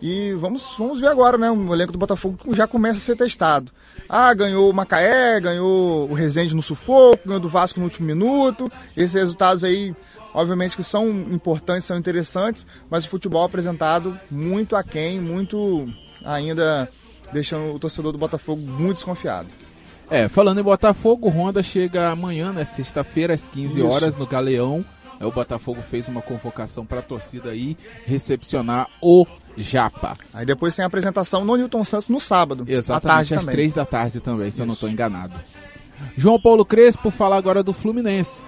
E 0.00 0.32
vamos, 0.32 0.74
vamos 0.76 1.00
ver 1.00 1.06
agora, 1.06 1.38
né? 1.38 1.48
O 1.48 1.72
elenco 1.72 1.92
do 1.92 1.98
Botafogo 1.98 2.36
já 2.54 2.66
começa 2.66 2.98
a 2.98 3.00
ser 3.00 3.16
testado. 3.16 3.70
Ah, 4.08 4.34
ganhou 4.34 4.68
o 4.68 4.74
Macaé, 4.74 5.40
ganhou 5.40 6.10
o 6.10 6.14
Rezende 6.14 6.56
no 6.56 6.62
sufoco, 6.62 7.20
ganhou 7.24 7.38
do 7.38 7.48
Vasco 7.48 7.78
no 7.78 7.84
último 7.86 8.08
minuto. 8.08 8.70
Esses 8.96 9.14
resultados 9.14 9.62
aí, 9.62 9.94
obviamente 10.34 10.76
que 10.76 10.82
são 10.82 11.08
importantes, 11.08 11.84
são 11.84 11.96
interessantes, 11.96 12.66
mas 12.90 13.04
o 13.04 13.08
futebol 13.08 13.44
apresentado 13.44 14.18
muito 14.28 14.74
aquém, 14.74 15.20
muito 15.20 15.88
ainda 16.24 16.88
deixando 17.32 17.72
o 17.72 17.78
torcedor 17.78 18.10
do 18.10 18.18
Botafogo 18.18 18.60
muito 18.60 18.94
desconfiado. 18.94 19.48
É, 20.10 20.28
falando 20.28 20.60
em 20.60 20.64
Botafogo, 20.64 21.28
o 21.28 21.30
Honda 21.30 21.62
chega 21.62 22.10
amanhã, 22.10 22.52
né, 22.52 22.64
sexta-feira, 22.64 23.34
às 23.34 23.48
15 23.48 23.78
Isso. 23.78 23.88
horas, 23.88 24.18
no 24.18 24.26
Galeão. 24.26 24.84
O 25.24 25.30
Botafogo 25.30 25.82
fez 25.82 26.08
uma 26.08 26.22
convocação 26.22 26.84
para 26.84 27.00
a 27.00 27.02
torcida 27.02 27.50
aí 27.50 27.76
recepcionar 28.04 28.88
o 29.00 29.26
Japa. 29.56 30.16
Aí 30.32 30.46
depois 30.46 30.74
tem 30.74 30.82
a 30.82 30.86
apresentação 30.86 31.44
no 31.44 31.56
Newton 31.56 31.84
Santos 31.84 32.08
no 32.08 32.20
sábado. 32.20 32.64
Exatamente, 32.66 33.34
às 33.34 33.44
três 33.44 33.74
da 33.74 33.84
tarde 33.84 34.20
também, 34.20 34.50
se 34.50 34.54
Isso. 34.54 34.62
eu 34.62 34.66
não 34.66 34.74
estou 34.74 34.88
enganado. 34.88 35.34
João 36.16 36.40
Paulo 36.40 36.64
Crespo 36.64 37.10
falar 37.10 37.36
agora 37.36 37.62
do 37.62 37.72
Fluminense. 37.72 38.42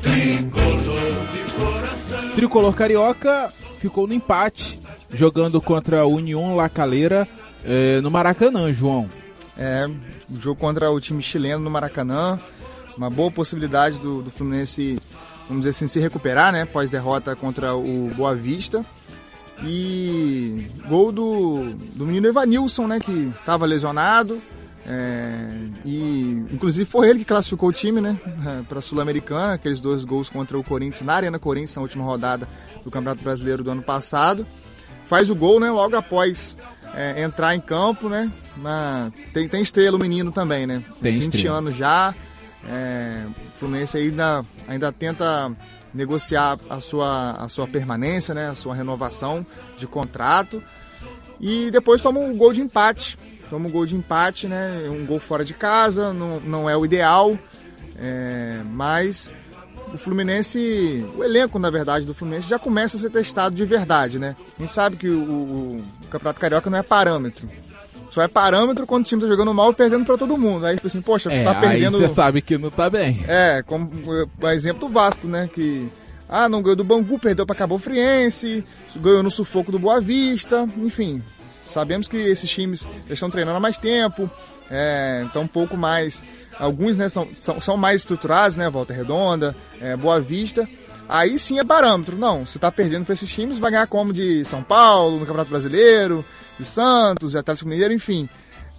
Tricolor, 0.00 2.34
tricolor 2.34 2.74
Carioca 2.74 3.52
ficou 3.78 4.06
no 4.06 4.14
empate, 4.14 4.80
jogando 5.12 5.60
contra 5.60 6.00
a 6.00 6.06
União 6.06 6.56
La 6.56 6.68
Calera 6.68 7.28
eh, 7.64 8.00
no 8.00 8.10
Maracanã, 8.10 8.72
João. 8.72 9.08
É, 9.56 9.88
jogo 10.38 10.60
contra 10.60 10.90
o 10.90 11.00
time 11.00 11.22
chileno 11.22 11.60
no 11.60 11.70
Maracanã. 11.70 12.38
Uma 12.96 13.10
boa 13.10 13.30
possibilidade 13.30 13.98
do, 13.98 14.22
do 14.22 14.30
Fluminense, 14.30 14.98
vamos 15.48 15.64
dizer 15.64 15.70
assim, 15.70 15.86
se 15.86 16.00
recuperar, 16.00 16.52
né? 16.52 16.64
Pós 16.64 16.90
derrota 16.90 17.34
contra 17.34 17.74
o 17.74 18.10
Boa 18.16 18.34
Vista. 18.34 18.84
E 19.64 20.66
gol 20.86 21.10
do, 21.10 21.72
do 21.94 22.06
menino 22.06 22.26
Evanilson, 22.26 22.86
né? 22.86 23.00
Que 23.00 23.32
estava 23.40 23.64
lesionado. 23.64 24.40
É, 24.88 25.48
e 25.84 26.44
inclusive 26.52 26.88
foi 26.88 27.08
ele 27.10 27.18
que 27.18 27.24
classificou 27.24 27.70
o 27.70 27.72
time, 27.72 28.00
né? 28.00 28.16
É, 28.46 28.62
para 28.62 28.78
a 28.78 28.82
Sul-Americana, 28.82 29.54
aqueles 29.54 29.80
dois 29.80 30.04
gols 30.04 30.28
contra 30.28 30.56
o 30.56 30.62
Corinthians 30.62 31.02
na 31.02 31.14
Arena 31.14 31.38
Corinthians 31.38 31.74
na 31.74 31.82
última 31.82 32.04
rodada 32.04 32.46
do 32.84 32.90
Campeonato 32.90 33.22
Brasileiro 33.22 33.64
do 33.64 33.70
ano 33.70 33.82
passado. 33.82 34.46
Faz 35.06 35.28
o 35.28 35.34
gol, 35.34 35.58
né? 35.58 35.70
Logo 35.70 35.96
após 35.96 36.56
é, 36.94 37.22
entrar 37.22 37.54
em 37.54 37.60
campo, 37.60 38.08
né? 38.08 38.30
Na, 38.56 39.10
tem, 39.32 39.48
tem 39.48 39.60
estrela 39.60 39.96
o 39.96 40.00
menino 40.00 40.30
também, 40.30 40.66
né? 40.66 40.82
Tem 41.02 41.18
20 41.18 41.34
estrela. 41.34 41.58
anos 41.58 41.76
já. 41.76 42.14
É, 42.68 43.24
O 43.26 43.58
Fluminense 43.58 43.96
ainda, 43.96 44.44
ainda 44.66 44.92
tenta 44.92 45.52
negociar 45.94 46.58
a 46.68 46.80
sua, 46.80 47.32
a 47.32 47.48
sua 47.48 47.66
permanência, 47.66 48.34
né, 48.34 48.50
a 48.50 48.54
sua 48.54 48.74
renovação 48.74 49.44
de 49.76 49.86
contrato. 49.86 50.62
E 51.40 51.70
depois 51.70 52.02
toma 52.02 52.20
um 52.20 52.36
gol 52.36 52.52
de 52.52 52.60
empate. 52.60 53.18
Toma 53.48 53.68
um 53.68 53.70
gol 53.70 53.86
de 53.86 53.94
empate, 53.94 54.48
né? 54.48 54.88
Um 54.90 55.06
gol 55.06 55.20
fora 55.20 55.44
de 55.44 55.54
casa, 55.54 56.12
não, 56.12 56.40
não 56.40 56.68
é 56.68 56.76
o 56.76 56.84
ideal. 56.84 57.38
É, 57.96 58.60
mas 58.64 59.30
o 59.94 59.96
Fluminense, 59.96 61.06
o 61.16 61.22
elenco, 61.22 61.58
na 61.58 61.70
verdade, 61.70 62.04
do 62.04 62.12
Fluminense 62.12 62.48
já 62.48 62.58
começa 62.58 62.96
a 62.96 63.00
ser 63.00 63.10
testado 63.10 63.54
de 63.54 63.64
verdade, 63.64 64.18
né? 64.18 64.34
A 64.58 64.60
gente 64.60 64.72
sabe 64.72 64.96
que 64.96 65.08
o, 65.08 65.22
o, 65.22 65.76
o 65.76 66.08
Campeonato 66.10 66.40
Carioca 66.40 66.68
não 66.68 66.78
é 66.78 66.82
parâmetro. 66.82 67.48
Só 68.16 68.22
é 68.22 68.28
parâmetro 68.28 68.86
quando 68.86 69.04
o 69.04 69.06
time 69.06 69.20
tá 69.20 69.28
jogando 69.28 69.52
mal 69.52 69.72
e 69.72 69.74
perdendo 69.74 70.06
para 70.06 70.16
todo 70.16 70.38
mundo. 70.38 70.64
Aí, 70.64 70.76
tipo 70.76 70.86
assim, 70.86 71.02
poxa, 71.02 71.30
é, 71.30 71.44
tá 71.44 71.54
perdendo. 71.54 71.98
Você 71.98 72.08
sabe 72.08 72.40
que 72.40 72.56
não 72.56 72.70
tá 72.70 72.88
bem. 72.88 73.22
É, 73.28 73.62
como 73.66 73.90
o 74.40 74.48
exemplo 74.48 74.88
do 74.88 74.94
Vasco, 74.94 75.26
né? 75.26 75.50
Que. 75.52 75.86
Ah, 76.26 76.48
não 76.48 76.62
ganhou 76.62 76.76
do 76.76 76.82
Bangu, 76.82 77.18
perdeu 77.18 77.44
para 77.44 77.54
Cabo 77.54 77.76
Friense, 77.76 78.64
ganhou 78.96 79.22
no 79.22 79.30
sufoco 79.30 79.70
do 79.70 79.78
Boa 79.78 80.00
Vista, 80.00 80.66
enfim. 80.78 81.22
Sabemos 81.62 82.08
que 82.08 82.16
esses 82.16 82.48
times 82.48 82.88
já 83.06 83.12
estão 83.12 83.28
treinando 83.28 83.58
há 83.58 83.60
mais 83.60 83.76
tempo, 83.76 84.30
é, 84.70 85.22
então 85.26 85.42
um 85.42 85.46
pouco 85.46 85.76
mais. 85.76 86.22
Alguns 86.58 86.96
né, 86.96 87.10
são, 87.10 87.28
são, 87.34 87.60
são 87.60 87.76
mais 87.76 88.00
estruturados, 88.00 88.56
né? 88.56 88.70
Volta 88.70 88.94
Redonda, 88.94 89.54
é, 89.78 89.94
Boa 89.94 90.18
Vista. 90.22 90.66
Aí 91.08 91.38
sim 91.38 91.58
é 91.58 91.64
parâmetro. 91.64 92.16
Não, 92.16 92.46
você 92.46 92.58
está 92.58 92.70
perdendo 92.70 93.04
para 93.04 93.14
esses 93.14 93.30
times, 93.30 93.58
vai 93.58 93.70
ganhar 93.70 93.86
como 93.86 94.12
de 94.12 94.44
São 94.44 94.62
Paulo, 94.62 95.18
no 95.18 95.26
Campeonato 95.26 95.50
Brasileiro, 95.50 96.24
de 96.58 96.64
Santos, 96.64 97.32
de 97.32 97.38
Atlético 97.38 97.68
Mineiro, 97.68 97.94
enfim. 97.94 98.28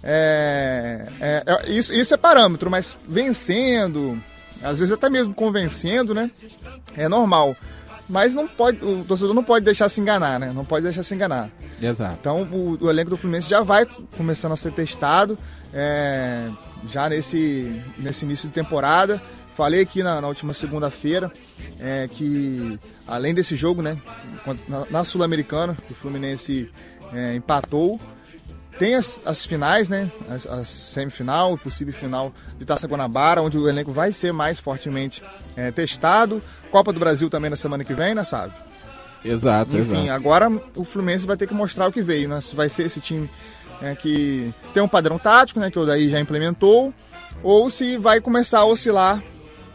É, 0.02 1.08
é, 1.20 1.42
é, 1.46 1.70
isso, 1.70 1.92
isso 1.92 2.14
é 2.14 2.16
parâmetro, 2.16 2.70
mas 2.70 2.96
vencendo, 3.06 4.20
às 4.62 4.78
vezes 4.78 4.92
até 4.92 5.10
mesmo 5.10 5.34
convencendo, 5.34 6.14
né? 6.14 6.30
É 6.96 7.08
normal. 7.08 7.56
Mas 8.08 8.34
não 8.34 8.48
pode, 8.48 8.82
o 8.82 9.04
torcedor 9.04 9.34
não 9.34 9.44
pode 9.44 9.64
deixar 9.64 9.88
se 9.88 10.00
enganar, 10.00 10.40
né? 10.40 10.50
Não 10.54 10.64
pode 10.64 10.84
deixar 10.84 11.02
se 11.02 11.14
enganar. 11.14 11.50
Exato. 11.80 12.16
Então 12.18 12.42
o, 12.44 12.78
o 12.80 12.90
elenco 12.90 13.10
do 13.10 13.16
Fluminense 13.16 13.48
já 13.48 13.60
vai 13.60 13.86
começando 14.16 14.52
a 14.52 14.56
ser 14.56 14.72
testado 14.72 15.36
é, 15.74 16.48
já 16.86 17.08
nesse, 17.08 17.82
nesse 17.98 18.24
início 18.24 18.48
de 18.48 18.54
temporada. 18.54 19.20
Falei 19.58 19.80
aqui 19.80 20.04
na, 20.04 20.20
na 20.20 20.28
última 20.28 20.52
segunda-feira 20.52 21.32
é, 21.80 22.08
que 22.12 22.78
além 23.08 23.34
desse 23.34 23.56
jogo, 23.56 23.82
né, 23.82 23.98
na, 24.68 24.86
na 24.88 25.02
Sul-Americana, 25.02 25.76
o 25.90 25.94
Fluminense 25.94 26.70
é, 27.12 27.34
empatou. 27.34 28.00
Tem 28.78 28.94
as, 28.94 29.20
as 29.26 29.44
finais, 29.44 29.88
né? 29.88 30.08
As, 30.30 30.46
as 30.46 30.68
semifinal, 30.68 31.58
possível 31.58 31.92
final 31.92 32.32
de 32.56 32.64
Taça 32.64 32.86
Guanabara, 32.86 33.42
onde 33.42 33.58
o 33.58 33.68
elenco 33.68 33.90
vai 33.90 34.12
ser 34.12 34.32
mais 34.32 34.60
fortemente 34.60 35.24
é, 35.56 35.72
testado. 35.72 36.40
Copa 36.70 36.92
do 36.92 37.00
Brasil 37.00 37.28
também 37.28 37.50
na 37.50 37.56
semana 37.56 37.82
que 37.82 37.94
vem, 37.94 38.14
né, 38.14 38.22
sabe? 38.22 38.54
Exato, 39.24 39.76
Enfim, 39.76 40.04
exato. 40.04 40.12
agora 40.12 40.48
o 40.76 40.84
Fluminense 40.84 41.26
vai 41.26 41.36
ter 41.36 41.48
que 41.48 41.54
mostrar 41.54 41.88
o 41.88 41.92
que 41.92 42.00
veio, 42.00 42.28
né? 42.28 42.40
Se 42.40 42.54
vai 42.54 42.68
ser 42.68 42.84
esse 42.84 43.00
time 43.00 43.28
é, 43.82 43.96
que 43.96 44.54
tem 44.72 44.80
um 44.80 44.88
padrão 44.88 45.18
tático, 45.18 45.58
né? 45.58 45.68
Que 45.68 45.80
o 45.80 45.84
daí 45.84 46.08
já 46.08 46.20
implementou, 46.20 46.94
ou 47.42 47.68
se 47.68 47.96
vai 47.96 48.20
começar 48.20 48.60
a 48.60 48.64
oscilar, 48.64 49.20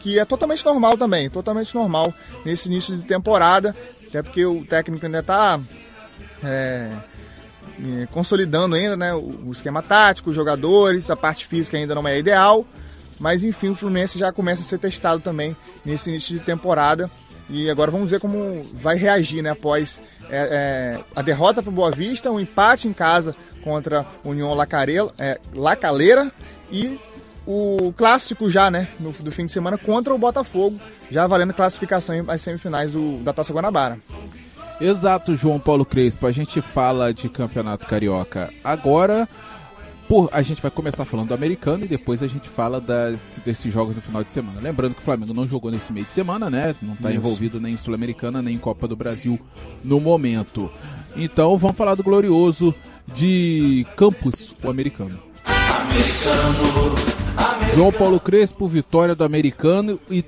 que 0.04 0.18
é 0.18 0.24
totalmente 0.26 0.62
normal 0.66 0.98
também, 0.98 1.30
totalmente 1.30 1.74
normal 1.74 2.12
nesse 2.44 2.68
início 2.68 2.94
de 2.94 3.04
temporada, 3.04 3.74
até 4.06 4.22
porque 4.22 4.44
o 4.44 4.62
técnico 4.62 5.06
ainda 5.06 5.20
está 5.20 5.58
é, 6.44 6.90
consolidando 8.10 8.74
ainda 8.76 8.98
né, 8.98 9.14
o 9.14 9.50
esquema 9.50 9.80
tático, 9.80 10.28
os 10.28 10.36
jogadores, 10.36 11.10
a 11.10 11.16
parte 11.16 11.46
física 11.46 11.78
ainda 11.78 11.94
não 11.94 12.06
é 12.06 12.18
ideal, 12.18 12.66
mas 13.18 13.44
enfim, 13.44 13.70
o 13.70 13.74
Fluminense 13.74 14.18
já 14.18 14.30
começa 14.30 14.60
a 14.60 14.66
ser 14.66 14.76
testado 14.76 15.22
também 15.22 15.56
nesse 15.86 16.10
início 16.10 16.38
de 16.38 16.44
temporada. 16.44 17.10
E 17.48 17.70
agora 17.70 17.90
vamos 17.90 18.10
ver 18.10 18.20
como 18.20 18.62
vai 18.74 18.96
reagir 18.96 19.42
né, 19.42 19.50
após 19.50 20.02
é, 20.28 20.36
é, 20.36 21.04
a 21.16 21.22
derrota 21.22 21.62
para 21.62 21.70
o 21.70 21.74
Boa 21.74 21.90
Vista, 21.90 22.30
um 22.30 22.40
empate 22.40 22.88
em 22.88 22.92
casa 22.92 23.34
contra 23.62 24.04
o 24.22 24.30
União 24.30 24.52
Lacareira, 24.52 25.08
é, 25.16 25.40
Lacaleira 25.54 26.30
e 26.70 26.98
o 27.46 27.92
clássico 27.96 28.48
já 28.50 28.70
né, 28.70 28.88
no, 28.98 29.12
do 29.12 29.30
fim 29.30 29.46
de 29.46 29.52
semana 29.52 29.76
contra 29.76 30.14
o 30.14 30.18
Botafogo, 30.18 30.78
já 31.10 31.26
valendo 31.26 31.52
classificação 31.52 32.24
às 32.28 32.40
semifinais 32.40 32.92
do, 32.92 33.18
da 33.18 33.32
Taça 33.32 33.52
Guanabara. 33.52 33.98
Exato, 34.80 35.36
João 35.36 35.58
Paulo 35.58 35.84
Crespo. 35.84 36.26
A 36.26 36.32
gente 36.32 36.60
fala 36.60 37.12
de 37.12 37.28
campeonato 37.28 37.86
carioca 37.86 38.50
agora. 38.62 39.28
Por, 40.08 40.28
a 40.32 40.42
gente 40.42 40.60
vai 40.60 40.70
começar 40.70 41.06
falando 41.06 41.28
do 41.28 41.34
americano 41.34 41.84
e 41.84 41.88
depois 41.88 42.22
a 42.22 42.26
gente 42.26 42.46
fala 42.48 42.78
das, 42.78 43.40
desses 43.42 43.72
jogos 43.72 43.96
no 43.96 44.02
final 44.02 44.22
de 44.22 44.30
semana. 44.30 44.60
Lembrando 44.60 44.94
que 44.94 45.00
o 45.00 45.04
Flamengo 45.04 45.32
não 45.32 45.46
jogou 45.46 45.70
nesse 45.70 45.92
meio 45.92 46.04
de 46.04 46.12
semana, 46.12 46.50
né? 46.50 46.74
Não 46.82 46.92
está 46.92 47.10
envolvido 47.10 47.58
nem 47.58 47.72
em 47.72 47.76
Sul-Americana 47.76 48.42
nem 48.42 48.56
em 48.56 48.58
Copa 48.58 48.86
do 48.86 48.96
Brasil 48.96 49.40
no 49.82 50.00
momento. 50.00 50.70
Então 51.16 51.56
vamos 51.56 51.76
falar 51.76 51.94
do 51.94 52.02
glorioso 52.02 52.74
de 53.14 53.86
Campos, 53.96 54.54
o 54.62 54.68
americano. 54.68 55.18
João 57.74 57.92
Paulo 57.92 58.20
Crespo, 58.20 58.68
vitória 58.68 59.14
do 59.14 59.24
americano 59.24 59.98
e 60.08 60.24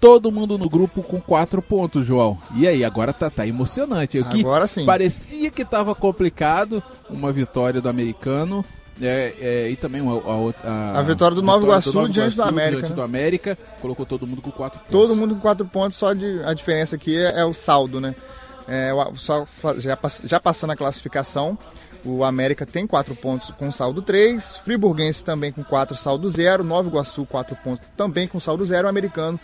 todo 0.00 0.32
mundo 0.32 0.58
no 0.58 0.68
grupo 0.68 1.02
com 1.02 1.20
quatro 1.20 1.60
pontos, 1.62 2.06
João. 2.06 2.38
E 2.54 2.66
aí, 2.66 2.84
agora 2.84 3.12
tá, 3.12 3.30
tá 3.30 3.46
emocionante. 3.46 4.18
O 4.18 4.24
que 4.24 4.40
agora 4.40 4.66
sim. 4.66 4.84
Parecia 4.84 5.50
que 5.50 5.64
tava 5.64 5.94
complicado, 5.94 6.82
uma 7.08 7.32
vitória 7.32 7.80
do 7.80 7.88
americano. 7.88 8.64
É, 9.00 9.32
é, 9.40 9.70
e 9.70 9.76
também 9.76 10.00
a, 10.00 10.66
a, 10.66 10.68
a, 10.68 10.98
a 10.98 11.02
vitória 11.02 11.32
do 11.32 11.40
Nova 11.40 11.64
Iguaçu, 11.64 11.92
do 11.92 12.00
Nova 12.00 12.08
diante 12.08 12.34
do 12.34 12.42
América. 12.42 12.76
Diante 12.78 12.90
né? 12.90 12.96
do 12.96 13.02
América, 13.02 13.58
colocou 13.80 14.04
todo 14.04 14.26
mundo 14.26 14.42
com 14.42 14.50
quatro 14.50 14.80
pontos. 14.80 14.90
Todo 14.90 15.14
mundo 15.14 15.36
com 15.36 15.40
quatro 15.40 15.64
pontos, 15.66 15.96
só 15.96 16.12
de, 16.12 16.42
a 16.44 16.52
diferença 16.52 16.96
aqui 16.96 17.16
é, 17.16 17.40
é 17.40 17.44
o 17.44 17.54
saldo, 17.54 18.00
né? 18.00 18.12
É, 18.66 18.90
só, 19.14 19.46
já, 19.76 19.96
já 20.24 20.40
passando 20.40 20.72
a 20.72 20.76
classificação, 20.76 21.56
o 22.08 22.24
América 22.24 22.64
tem 22.64 22.86
quatro 22.86 23.14
pontos 23.14 23.50
com 23.50 23.70
saldo 23.70 24.00
3, 24.00 24.58
Friburguense 24.58 25.24
também 25.24 25.52
com 25.52 25.62
4, 25.62 25.96
saldo 25.96 26.28
0, 26.28 26.64
Nova 26.64 26.88
Iguaçu 26.88 27.26
4 27.26 27.56
pontos 27.56 27.86
também 27.96 28.26
com 28.26 28.40
saldo 28.40 28.64
0, 28.64 28.86
o 28.86 28.90
americano 28.90 29.38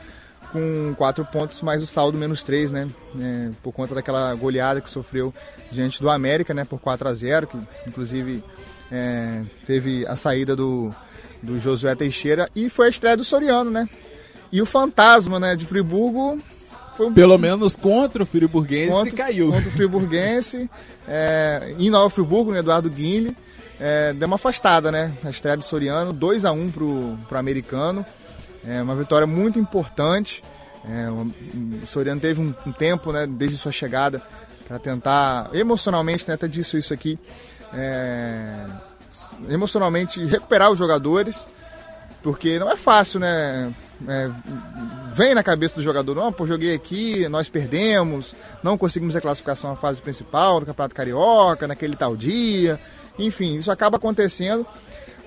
com 0.52 0.94
4 0.96 1.24
pontos, 1.26 1.60
mais 1.62 1.82
o 1.82 1.86
saldo 1.86 2.16
menos 2.16 2.42
3, 2.42 2.70
né? 2.70 2.88
É, 3.20 3.50
por 3.62 3.72
conta 3.72 3.94
daquela 3.94 4.32
goleada 4.34 4.80
que 4.80 4.88
sofreu 4.88 5.34
diante 5.70 6.00
do 6.00 6.08
América, 6.08 6.54
né? 6.54 6.64
Por 6.64 6.78
4 6.78 7.08
a 7.08 7.14
0 7.14 7.46
que 7.48 7.58
inclusive 7.86 8.42
é, 8.90 9.42
teve 9.66 10.06
a 10.06 10.14
saída 10.14 10.54
do, 10.54 10.94
do 11.42 11.58
Josué 11.58 11.94
Teixeira 11.94 12.48
e 12.54 12.70
foi 12.70 12.86
a 12.86 12.90
estreia 12.90 13.16
do 13.16 13.24
Soriano, 13.24 13.70
né? 13.70 13.88
E 14.52 14.62
o 14.62 14.66
fantasma 14.66 15.40
né, 15.40 15.56
de 15.56 15.66
Friburgo 15.66 16.40
foi 16.96 17.06
um... 17.06 17.14
Pelo 17.14 17.36
menos 17.38 17.76
contra 17.76 18.22
o 18.22 18.26
Friburguense 18.26 18.90
contra, 18.90 19.16
caiu. 19.16 19.50
Contra 19.50 19.68
o 19.68 19.72
Friburguense, 19.72 20.70
é, 21.06 21.74
em 21.78 21.90
Nova 21.90 22.08
Friburgo, 22.10 22.52
né, 22.52 22.60
Eduardo 22.60 22.88
Guinle, 22.88 23.36
é, 23.78 24.12
deu 24.12 24.26
uma 24.26 24.36
afastada, 24.36 24.90
né? 24.92 25.12
A 25.24 25.30
estreia 25.30 25.56
do 25.56 25.64
Soriano, 25.64 26.12
2 26.12 26.44
a 26.44 26.52
1 26.52 26.70
pro, 26.70 27.18
pro 27.28 27.38
americano. 27.38 28.04
É 28.66 28.80
uma 28.80 28.94
vitória 28.94 29.26
muito 29.26 29.58
importante. 29.58 30.42
É, 30.88 31.10
o 31.10 31.86
Soriano 31.86 32.20
teve 32.20 32.40
um, 32.40 32.54
um, 32.66 32.72
tempo, 32.72 33.10
né, 33.10 33.26
desde 33.26 33.56
sua 33.56 33.72
chegada, 33.72 34.22
para 34.68 34.78
tentar 34.78 35.50
emocionalmente, 35.52 36.26
né, 36.28 36.34
até 36.34 36.46
disse 36.46 36.78
isso 36.78 36.92
aqui, 36.92 37.18
é, 37.72 38.66
emocionalmente 39.48 40.24
recuperar 40.24 40.70
os 40.70 40.78
jogadores, 40.78 41.46
porque 42.24 42.58
não 42.58 42.70
é 42.70 42.76
fácil, 42.76 43.20
né? 43.20 43.72
É, 44.08 44.30
vem 45.12 45.34
na 45.34 45.42
cabeça 45.42 45.76
do 45.76 45.82
jogador, 45.82 46.14
não, 46.14 46.32
pô, 46.32 46.46
joguei 46.46 46.74
aqui, 46.74 47.28
nós 47.28 47.48
perdemos, 47.50 48.34
não 48.62 48.76
conseguimos 48.76 49.14
a 49.14 49.20
classificação 49.20 49.70
na 49.70 49.76
fase 49.76 50.00
principal 50.00 50.58
do 50.58 50.66
Campeonato 50.66 50.94
Carioca, 50.94 51.68
naquele 51.68 51.94
tal 51.94 52.16
dia, 52.16 52.80
enfim, 53.18 53.56
isso 53.56 53.70
acaba 53.70 53.98
acontecendo, 53.98 54.66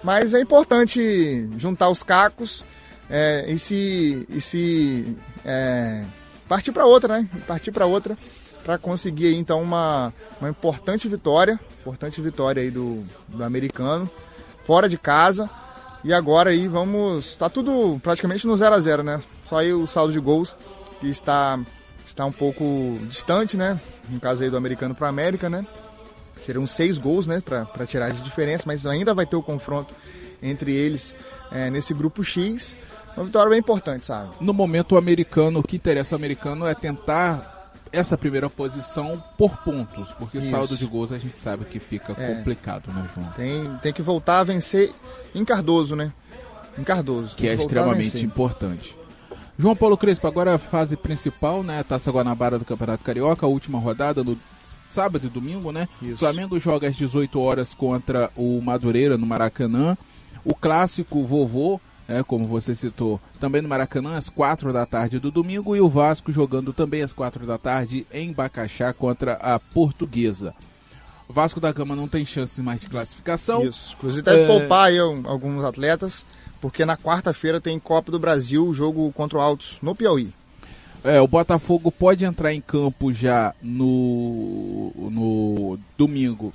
mas 0.04 0.34
é 0.34 0.42
importante 0.42 1.48
juntar 1.58 1.90
os 1.90 2.04
cacos 2.04 2.66
é, 3.10 3.46
e 3.48 3.58
se, 3.58 4.26
e 4.28 4.42
se 4.42 5.16
é, 5.46 6.04
partir 6.50 6.72
para 6.72 6.86
outra, 6.86 7.20
né? 7.20 7.30
Partir 7.48 7.72
para 7.72 7.86
outra 7.86 8.18
para 8.64 8.78
conseguir 8.78 9.34
então 9.36 9.62
uma, 9.62 10.14
uma 10.42 10.50
importante 10.50 11.08
vitória, 11.08 11.58
importante 11.80 12.20
vitória 12.20 12.62
aí 12.62 12.70
do, 12.70 13.02
do 13.30 13.42
americano, 13.42 14.10
fora 14.66 14.90
de 14.90 14.98
casa. 14.98 15.50
E 16.04 16.14
agora 16.14 16.52
aí 16.52 16.68
vamos, 16.68 17.36
tá 17.36 17.50
tudo 17.50 18.00
praticamente 18.02 18.46
no 18.46 18.56
0 18.56 18.76
a 18.76 18.80
0, 18.80 19.04
né? 19.04 19.22
Só 19.46 19.58
aí 19.58 19.74
o 19.74 19.88
saldo 19.88 20.14
de 20.14 20.20
gols 20.20 20.56
que 21.00 21.08
está 21.08 21.60
está 22.06 22.26
um 22.26 22.32
pouco 22.32 22.98
distante, 23.04 23.58
né? 23.58 23.80
No 24.10 24.20
caso 24.20 24.44
aí 24.44 24.50
do 24.50 24.58
americano 24.58 24.96
para 24.96 25.10
América, 25.10 25.50
né? 25.50 25.66
Serão 26.40 26.66
seis 26.66 26.98
gols, 26.98 27.28
né? 27.28 27.42
Para 27.42 27.86
tirar 27.86 28.12
de 28.12 28.22
diferença, 28.22 28.64
mas 28.66 28.86
ainda 28.86 29.14
vai 29.14 29.26
ter 29.26 29.36
o 29.36 29.44
confronto 29.44 29.94
entre 30.42 30.74
eles 30.74 31.14
é, 31.52 31.70
nesse 31.70 31.94
grupo 31.94 32.24
X. 32.24 32.76
Uma 33.16 33.26
vitória 33.26 33.50
bem 33.50 33.60
importante, 33.60 34.06
sabe? 34.06 34.30
No 34.40 34.54
momento 34.54 34.94
o 34.94 34.98
americano, 34.98 35.60
o 35.60 35.64
que 35.64 35.76
interessa 35.76 36.16
ao 36.16 36.20
americano 36.20 36.66
é 36.66 36.74
tentar 36.74 37.57
essa 37.92 38.18
primeira 38.18 38.50
posição 38.50 39.22
por 39.38 39.58
pontos, 39.58 40.12
porque 40.14 40.38
Isso. 40.38 40.50
saldo 40.50 40.78
de 40.78 40.86
gols 40.86 41.12
a 41.12 41.18
gente 41.18 41.40
sabe 41.40 41.66
que 41.66 41.80
fica 41.80 42.14
é. 42.18 42.36
complicado, 42.36 42.92
né, 42.92 43.08
João? 43.14 43.30
Tem, 43.32 43.78
tem 43.82 43.94
que 43.94 44.02
voltar 44.02 44.40
a 44.40 44.44
vencer 44.44 44.92
em 45.34 45.44
Cardoso, 45.44 45.96
né? 45.96 46.12
Em 46.78 46.84
Cardoso. 46.84 47.36
Que 47.36 47.48
é 47.48 47.54
extremamente 47.54 48.24
importante. 48.24 48.96
João 49.58 49.76
Paulo 49.76 49.98
Crespo, 49.98 50.28
agora 50.28 50.56
a 50.56 50.60
fase 50.60 50.96
principal, 50.96 51.64
né? 51.64 51.84
Taça 51.84 52.12
Guanabara 52.12 52.60
do 52.60 52.66
Campeonato 52.66 53.04
Carioca, 53.04 53.46
a 53.46 53.50
última 53.50 53.80
rodada 53.80 54.24
no 54.24 54.38
sábado 54.92 55.26
e 55.26 55.30
domingo, 55.30 55.72
né? 55.72 55.88
Isso. 56.02 56.18
Flamengo 56.18 56.60
joga 56.60 56.88
às 56.88 56.96
18 56.96 57.40
horas 57.40 57.74
contra 57.74 58.30
o 58.36 58.62
Madureira 58.62 59.18
no 59.18 59.26
Maracanã. 59.26 59.98
O 60.46 60.54
clássico 60.54 61.24
vovô, 61.24 61.82
é, 62.08 62.24
como 62.24 62.46
você 62.46 62.74
citou, 62.74 63.20
também 63.40 63.62
no 63.62 63.68
Maracanã, 63.70 64.16
às 64.18 64.30
4 64.30 64.72
da 64.72 64.86
tarde 64.86 65.20
do 65.20 65.30
domingo. 65.32 65.76
E 65.76 65.82
o 65.82 65.90
Vasco 65.90 66.32
jogando 66.32 66.72
também 66.74 67.02
às 67.02 67.12
4 67.14 67.46
da 67.46 67.58
tarde 67.58 68.08
em 68.12 68.32
Bacaxá 68.34 68.94
contra 68.94 69.34
a 69.34 69.60
Portuguesa. 69.60 70.54
O 71.28 71.34
Vasco 71.34 71.60
da 71.60 71.72
Gama 71.74 71.96
não 71.96 72.08
tem 72.08 72.26
chances 72.26 72.58
mais 72.60 72.80
de 72.80 72.88
classificação. 72.88 73.66
Isso. 73.66 73.94
Inclusive 73.98 74.22
deve 74.24 74.44
É. 74.44 74.48
poupar 74.48 74.88
aí 74.88 74.98
alguns 74.98 75.64
atletas, 75.66 76.26
porque 76.62 76.86
na 76.86 76.96
quarta-feira 76.96 77.60
tem 77.60 77.78
Copa 77.78 78.12
do 78.12 78.18
Brasil, 78.20 78.74
jogo 78.74 79.12
contra 79.12 79.38
o 79.38 79.42
Altos, 79.42 79.78
no 79.82 79.94
Piauí. 79.94 80.34
É, 81.04 81.20
o 81.22 81.28
Botafogo 81.28 81.92
pode 81.92 82.24
entrar 82.26 82.54
em 82.54 82.62
campo 82.62 83.12
já 83.14 83.54
no, 83.62 84.92
no 84.96 85.80
domingo 85.98 86.52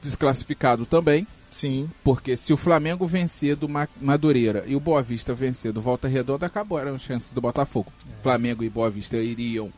desclassificado 0.00 0.86
também, 0.86 1.26
Sim, 1.50 1.90
porque 2.04 2.36
se 2.36 2.52
o 2.52 2.56
Flamengo 2.56 3.06
vencer 3.06 3.56
do 3.56 3.68
Ma- 3.68 3.88
Madureira 4.00 4.64
e 4.66 4.76
o 4.76 4.80
Boa 4.80 5.02
Vista 5.02 5.34
vencer 5.34 5.72
do 5.72 5.80
Volta 5.80 6.06
Redonda, 6.08 6.46
acabaram 6.46 6.94
as 6.94 7.02
chances 7.02 7.32
do 7.32 7.40
Botafogo. 7.40 7.92
Flamengo 8.22 8.62
e 8.62 8.68
Boa 8.70 8.88
Vista 8.90 9.16
iriam 9.16 9.72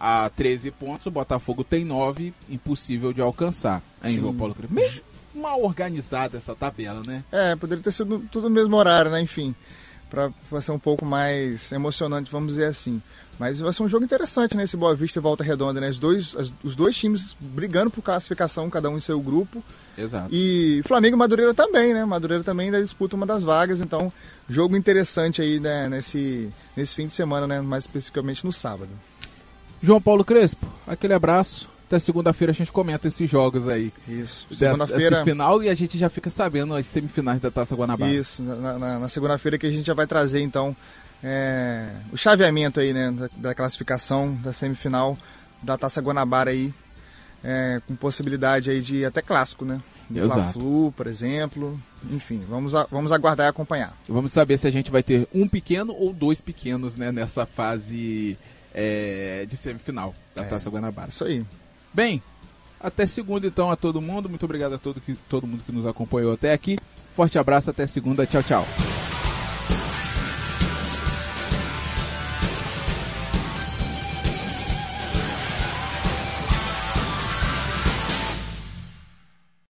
a 0.00 0.30
13 0.30 0.70
pontos, 0.70 1.06
o 1.06 1.10
Botafogo 1.10 1.62
tem 1.64 1.84
9, 1.84 2.32
impossível 2.48 3.12
de 3.12 3.20
alcançar. 3.20 3.82
Hein, 4.02 4.14
Sim. 4.14 4.20
João 4.20 4.34
Paulo? 4.34 4.56
Meio 4.70 5.02
mal 5.34 5.62
organizada 5.62 6.38
essa 6.38 6.54
tabela, 6.54 7.02
né? 7.06 7.22
É, 7.30 7.54
poderia 7.56 7.82
ter 7.84 7.92
sido 7.92 8.20
tudo 8.32 8.48
no 8.48 8.54
mesmo 8.54 8.74
horário, 8.76 9.10
né? 9.10 9.20
Enfim, 9.20 9.54
pra, 10.10 10.30
pra 10.48 10.60
ser 10.60 10.72
um 10.72 10.78
pouco 10.78 11.04
mais 11.04 11.70
emocionante, 11.72 12.30
vamos 12.30 12.48
dizer 12.50 12.64
assim. 12.66 13.00
Mas 13.38 13.60
vai 13.60 13.72
ser 13.72 13.84
um 13.84 13.88
jogo 13.88 14.04
interessante, 14.04 14.56
né? 14.56 14.64
Esse 14.64 14.76
Boa 14.76 14.96
Vista 14.96 15.20
e 15.20 15.22
Volta 15.22 15.44
Redonda, 15.44 15.80
né? 15.80 15.88
Os 15.90 15.98
dois, 16.00 16.34
as- 16.36 16.52
os 16.64 16.74
dois 16.74 16.96
times 16.96 17.36
brigando 17.40 17.88
por 17.88 18.02
classificação, 18.02 18.68
cada 18.68 18.90
um 18.90 18.96
em 18.96 19.00
seu 19.00 19.20
grupo. 19.20 19.62
Exato. 19.96 20.28
E 20.32 20.80
Flamengo 20.84 21.14
e 21.14 21.18
Madureira 21.18 21.54
também, 21.54 21.94
né? 21.94 22.04
Madureira 22.04 22.42
também 22.42 22.66
ainda 22.66 22.82
disputa 22.82 23.14
uma 23.14 23.24
das 23.24 23.44
vagas, 23.44 23.80
então 23.80 24.12
jogo 24.50 24.76
interessante 24.76 25.40
aí 25.40 25.60
né? 25.60 25.88
nesse, 25.88 26.48
nesse 26.76 26.96
fim 26.96 27.06
de 27.06 27.12
semana, 27.12 27.46
né? 27.46 27.60
Mais 27.60 27.84
especificamente 27.84 28.44
no 28.44 28.52
sábado. 28.52 28.90
João 29.80 30.00
Paulo 30.00 30.24
Crespo, 30.24 30.66
aquele 30.84 31.14
abraço. 31.14 31.70
Até 31.88 31.98
segunda-feira 31.98 32.50
a 32.50 32.54
gente 32.54 32.70
comenta 32.70 33.08
esses 33.08 33.30
jogos 33.30 33.66
aí. 33.66 33.90
Isso. 34.06 34.46
Segunda-feira. 34.54 35.24
final 35.24 35.62
e 35.62 35.70
a 35.70 35.74
gente 35.74 35.96
já 35.96 36.10
fica 36.10 36.28
sabendo 36.28 36.74
as 36.74 36.86
semifinais 36.86 37.40
da 37.40 37.50
Taça 37.50 37.74
Guanabara. 37.74 38.12
Isso, 38.12 38.42
na, 38.42 38.78
na- 38.78 38.98
na 38.98 39.08
segunda-feira 39.08 39.56
que 39.56 39.66
a 39.66 39.70
gente 39.70 39.86
já 39.86 39.94
vai 39.94 40.06
trazer 40.06 40.42
então 40.42 40.76
é, 41.24 41.88
o 42.12 42.16
chaveamento 42.16 42.78
aí, 42.78 42.92
né, 42.92 43.10
da, 43.10 43.28
da 43.38 43.54
classificação 43.54 44.34
da 44.36 44.52
semifinal 44.52 45.16
da 45.62 45.78
Taça 45.78 46.00
Guanabara 46.02 46.50
aí, 46.50 46.74
é, 47.42 47.80
com 47.86 47.96
possibilidade 47.96 48.70
aí 48.70 48.82
de 48.82 49.04
até 49.06 49.22
clássico, 49.22 49.64
né? 49.64 49.80
De 50.10 50.20
Exato. 50.20 50.34
Fla-Flu, 50.34 50.92
por 50.92 51.06
exemplo. 51.06 51.80
Enfim, 52.10 52.42
vamos, 52.48 52.74
a- 52.74 52.86
vamos 52.90 53.12
aguardar 53.12 53.46
e 53.46 53.48
acompanhar. 53.50 53.96
Vamos 54.06 54.30
saber 54.30 54.58
se 54.58 54.66
a 54.66 54.70
gente 54.70 54.90
vai 54.90 55.02
ter 55.02 55.26
um 55.34 55.48
pequeno 55.48 55.94
ou 55.94 56.12
dois 56.12 56.40
pequenos 56.42 56.96
né, 56.96 57.10
nessa 57.10 57.46
fase 57.46 58.38
é, 58.74 59.46
de 59.48 59.56
semifinal 59.56 60.14
da 60.34 60.44
Taça 60.44 60.68
Guanabara. 60.68 61.08
Isso 61.08 61.24
aí. 61.24 61.44
Bem, 61.92 62.22
até 62.80 63.06
segunda 63.06 63.46
então 63.46 63.70
a 63.70 63.76
todo 63.76 64.00
mundo. 64.00 64.28
Muito 64.28 64.44
obrigado 64.44 64.74
a 64.74 64.78
todo, 64.78 65.00
que, 65.00 65.14
todo 65.28 65.46
mundo 65.46 65.62
que 65.64 65.72
nos 65.72 65.86
acompanhou 65.86 66.32
até 66.32 66.52
aqui. 66.52 66.78
Forte 67.14 67.38
abraço, 67.38 67.70
até 67.70 67.86
segunda. 67.86 68.26
Tchau, 68.26 68.42
tchau. 68.42 68.97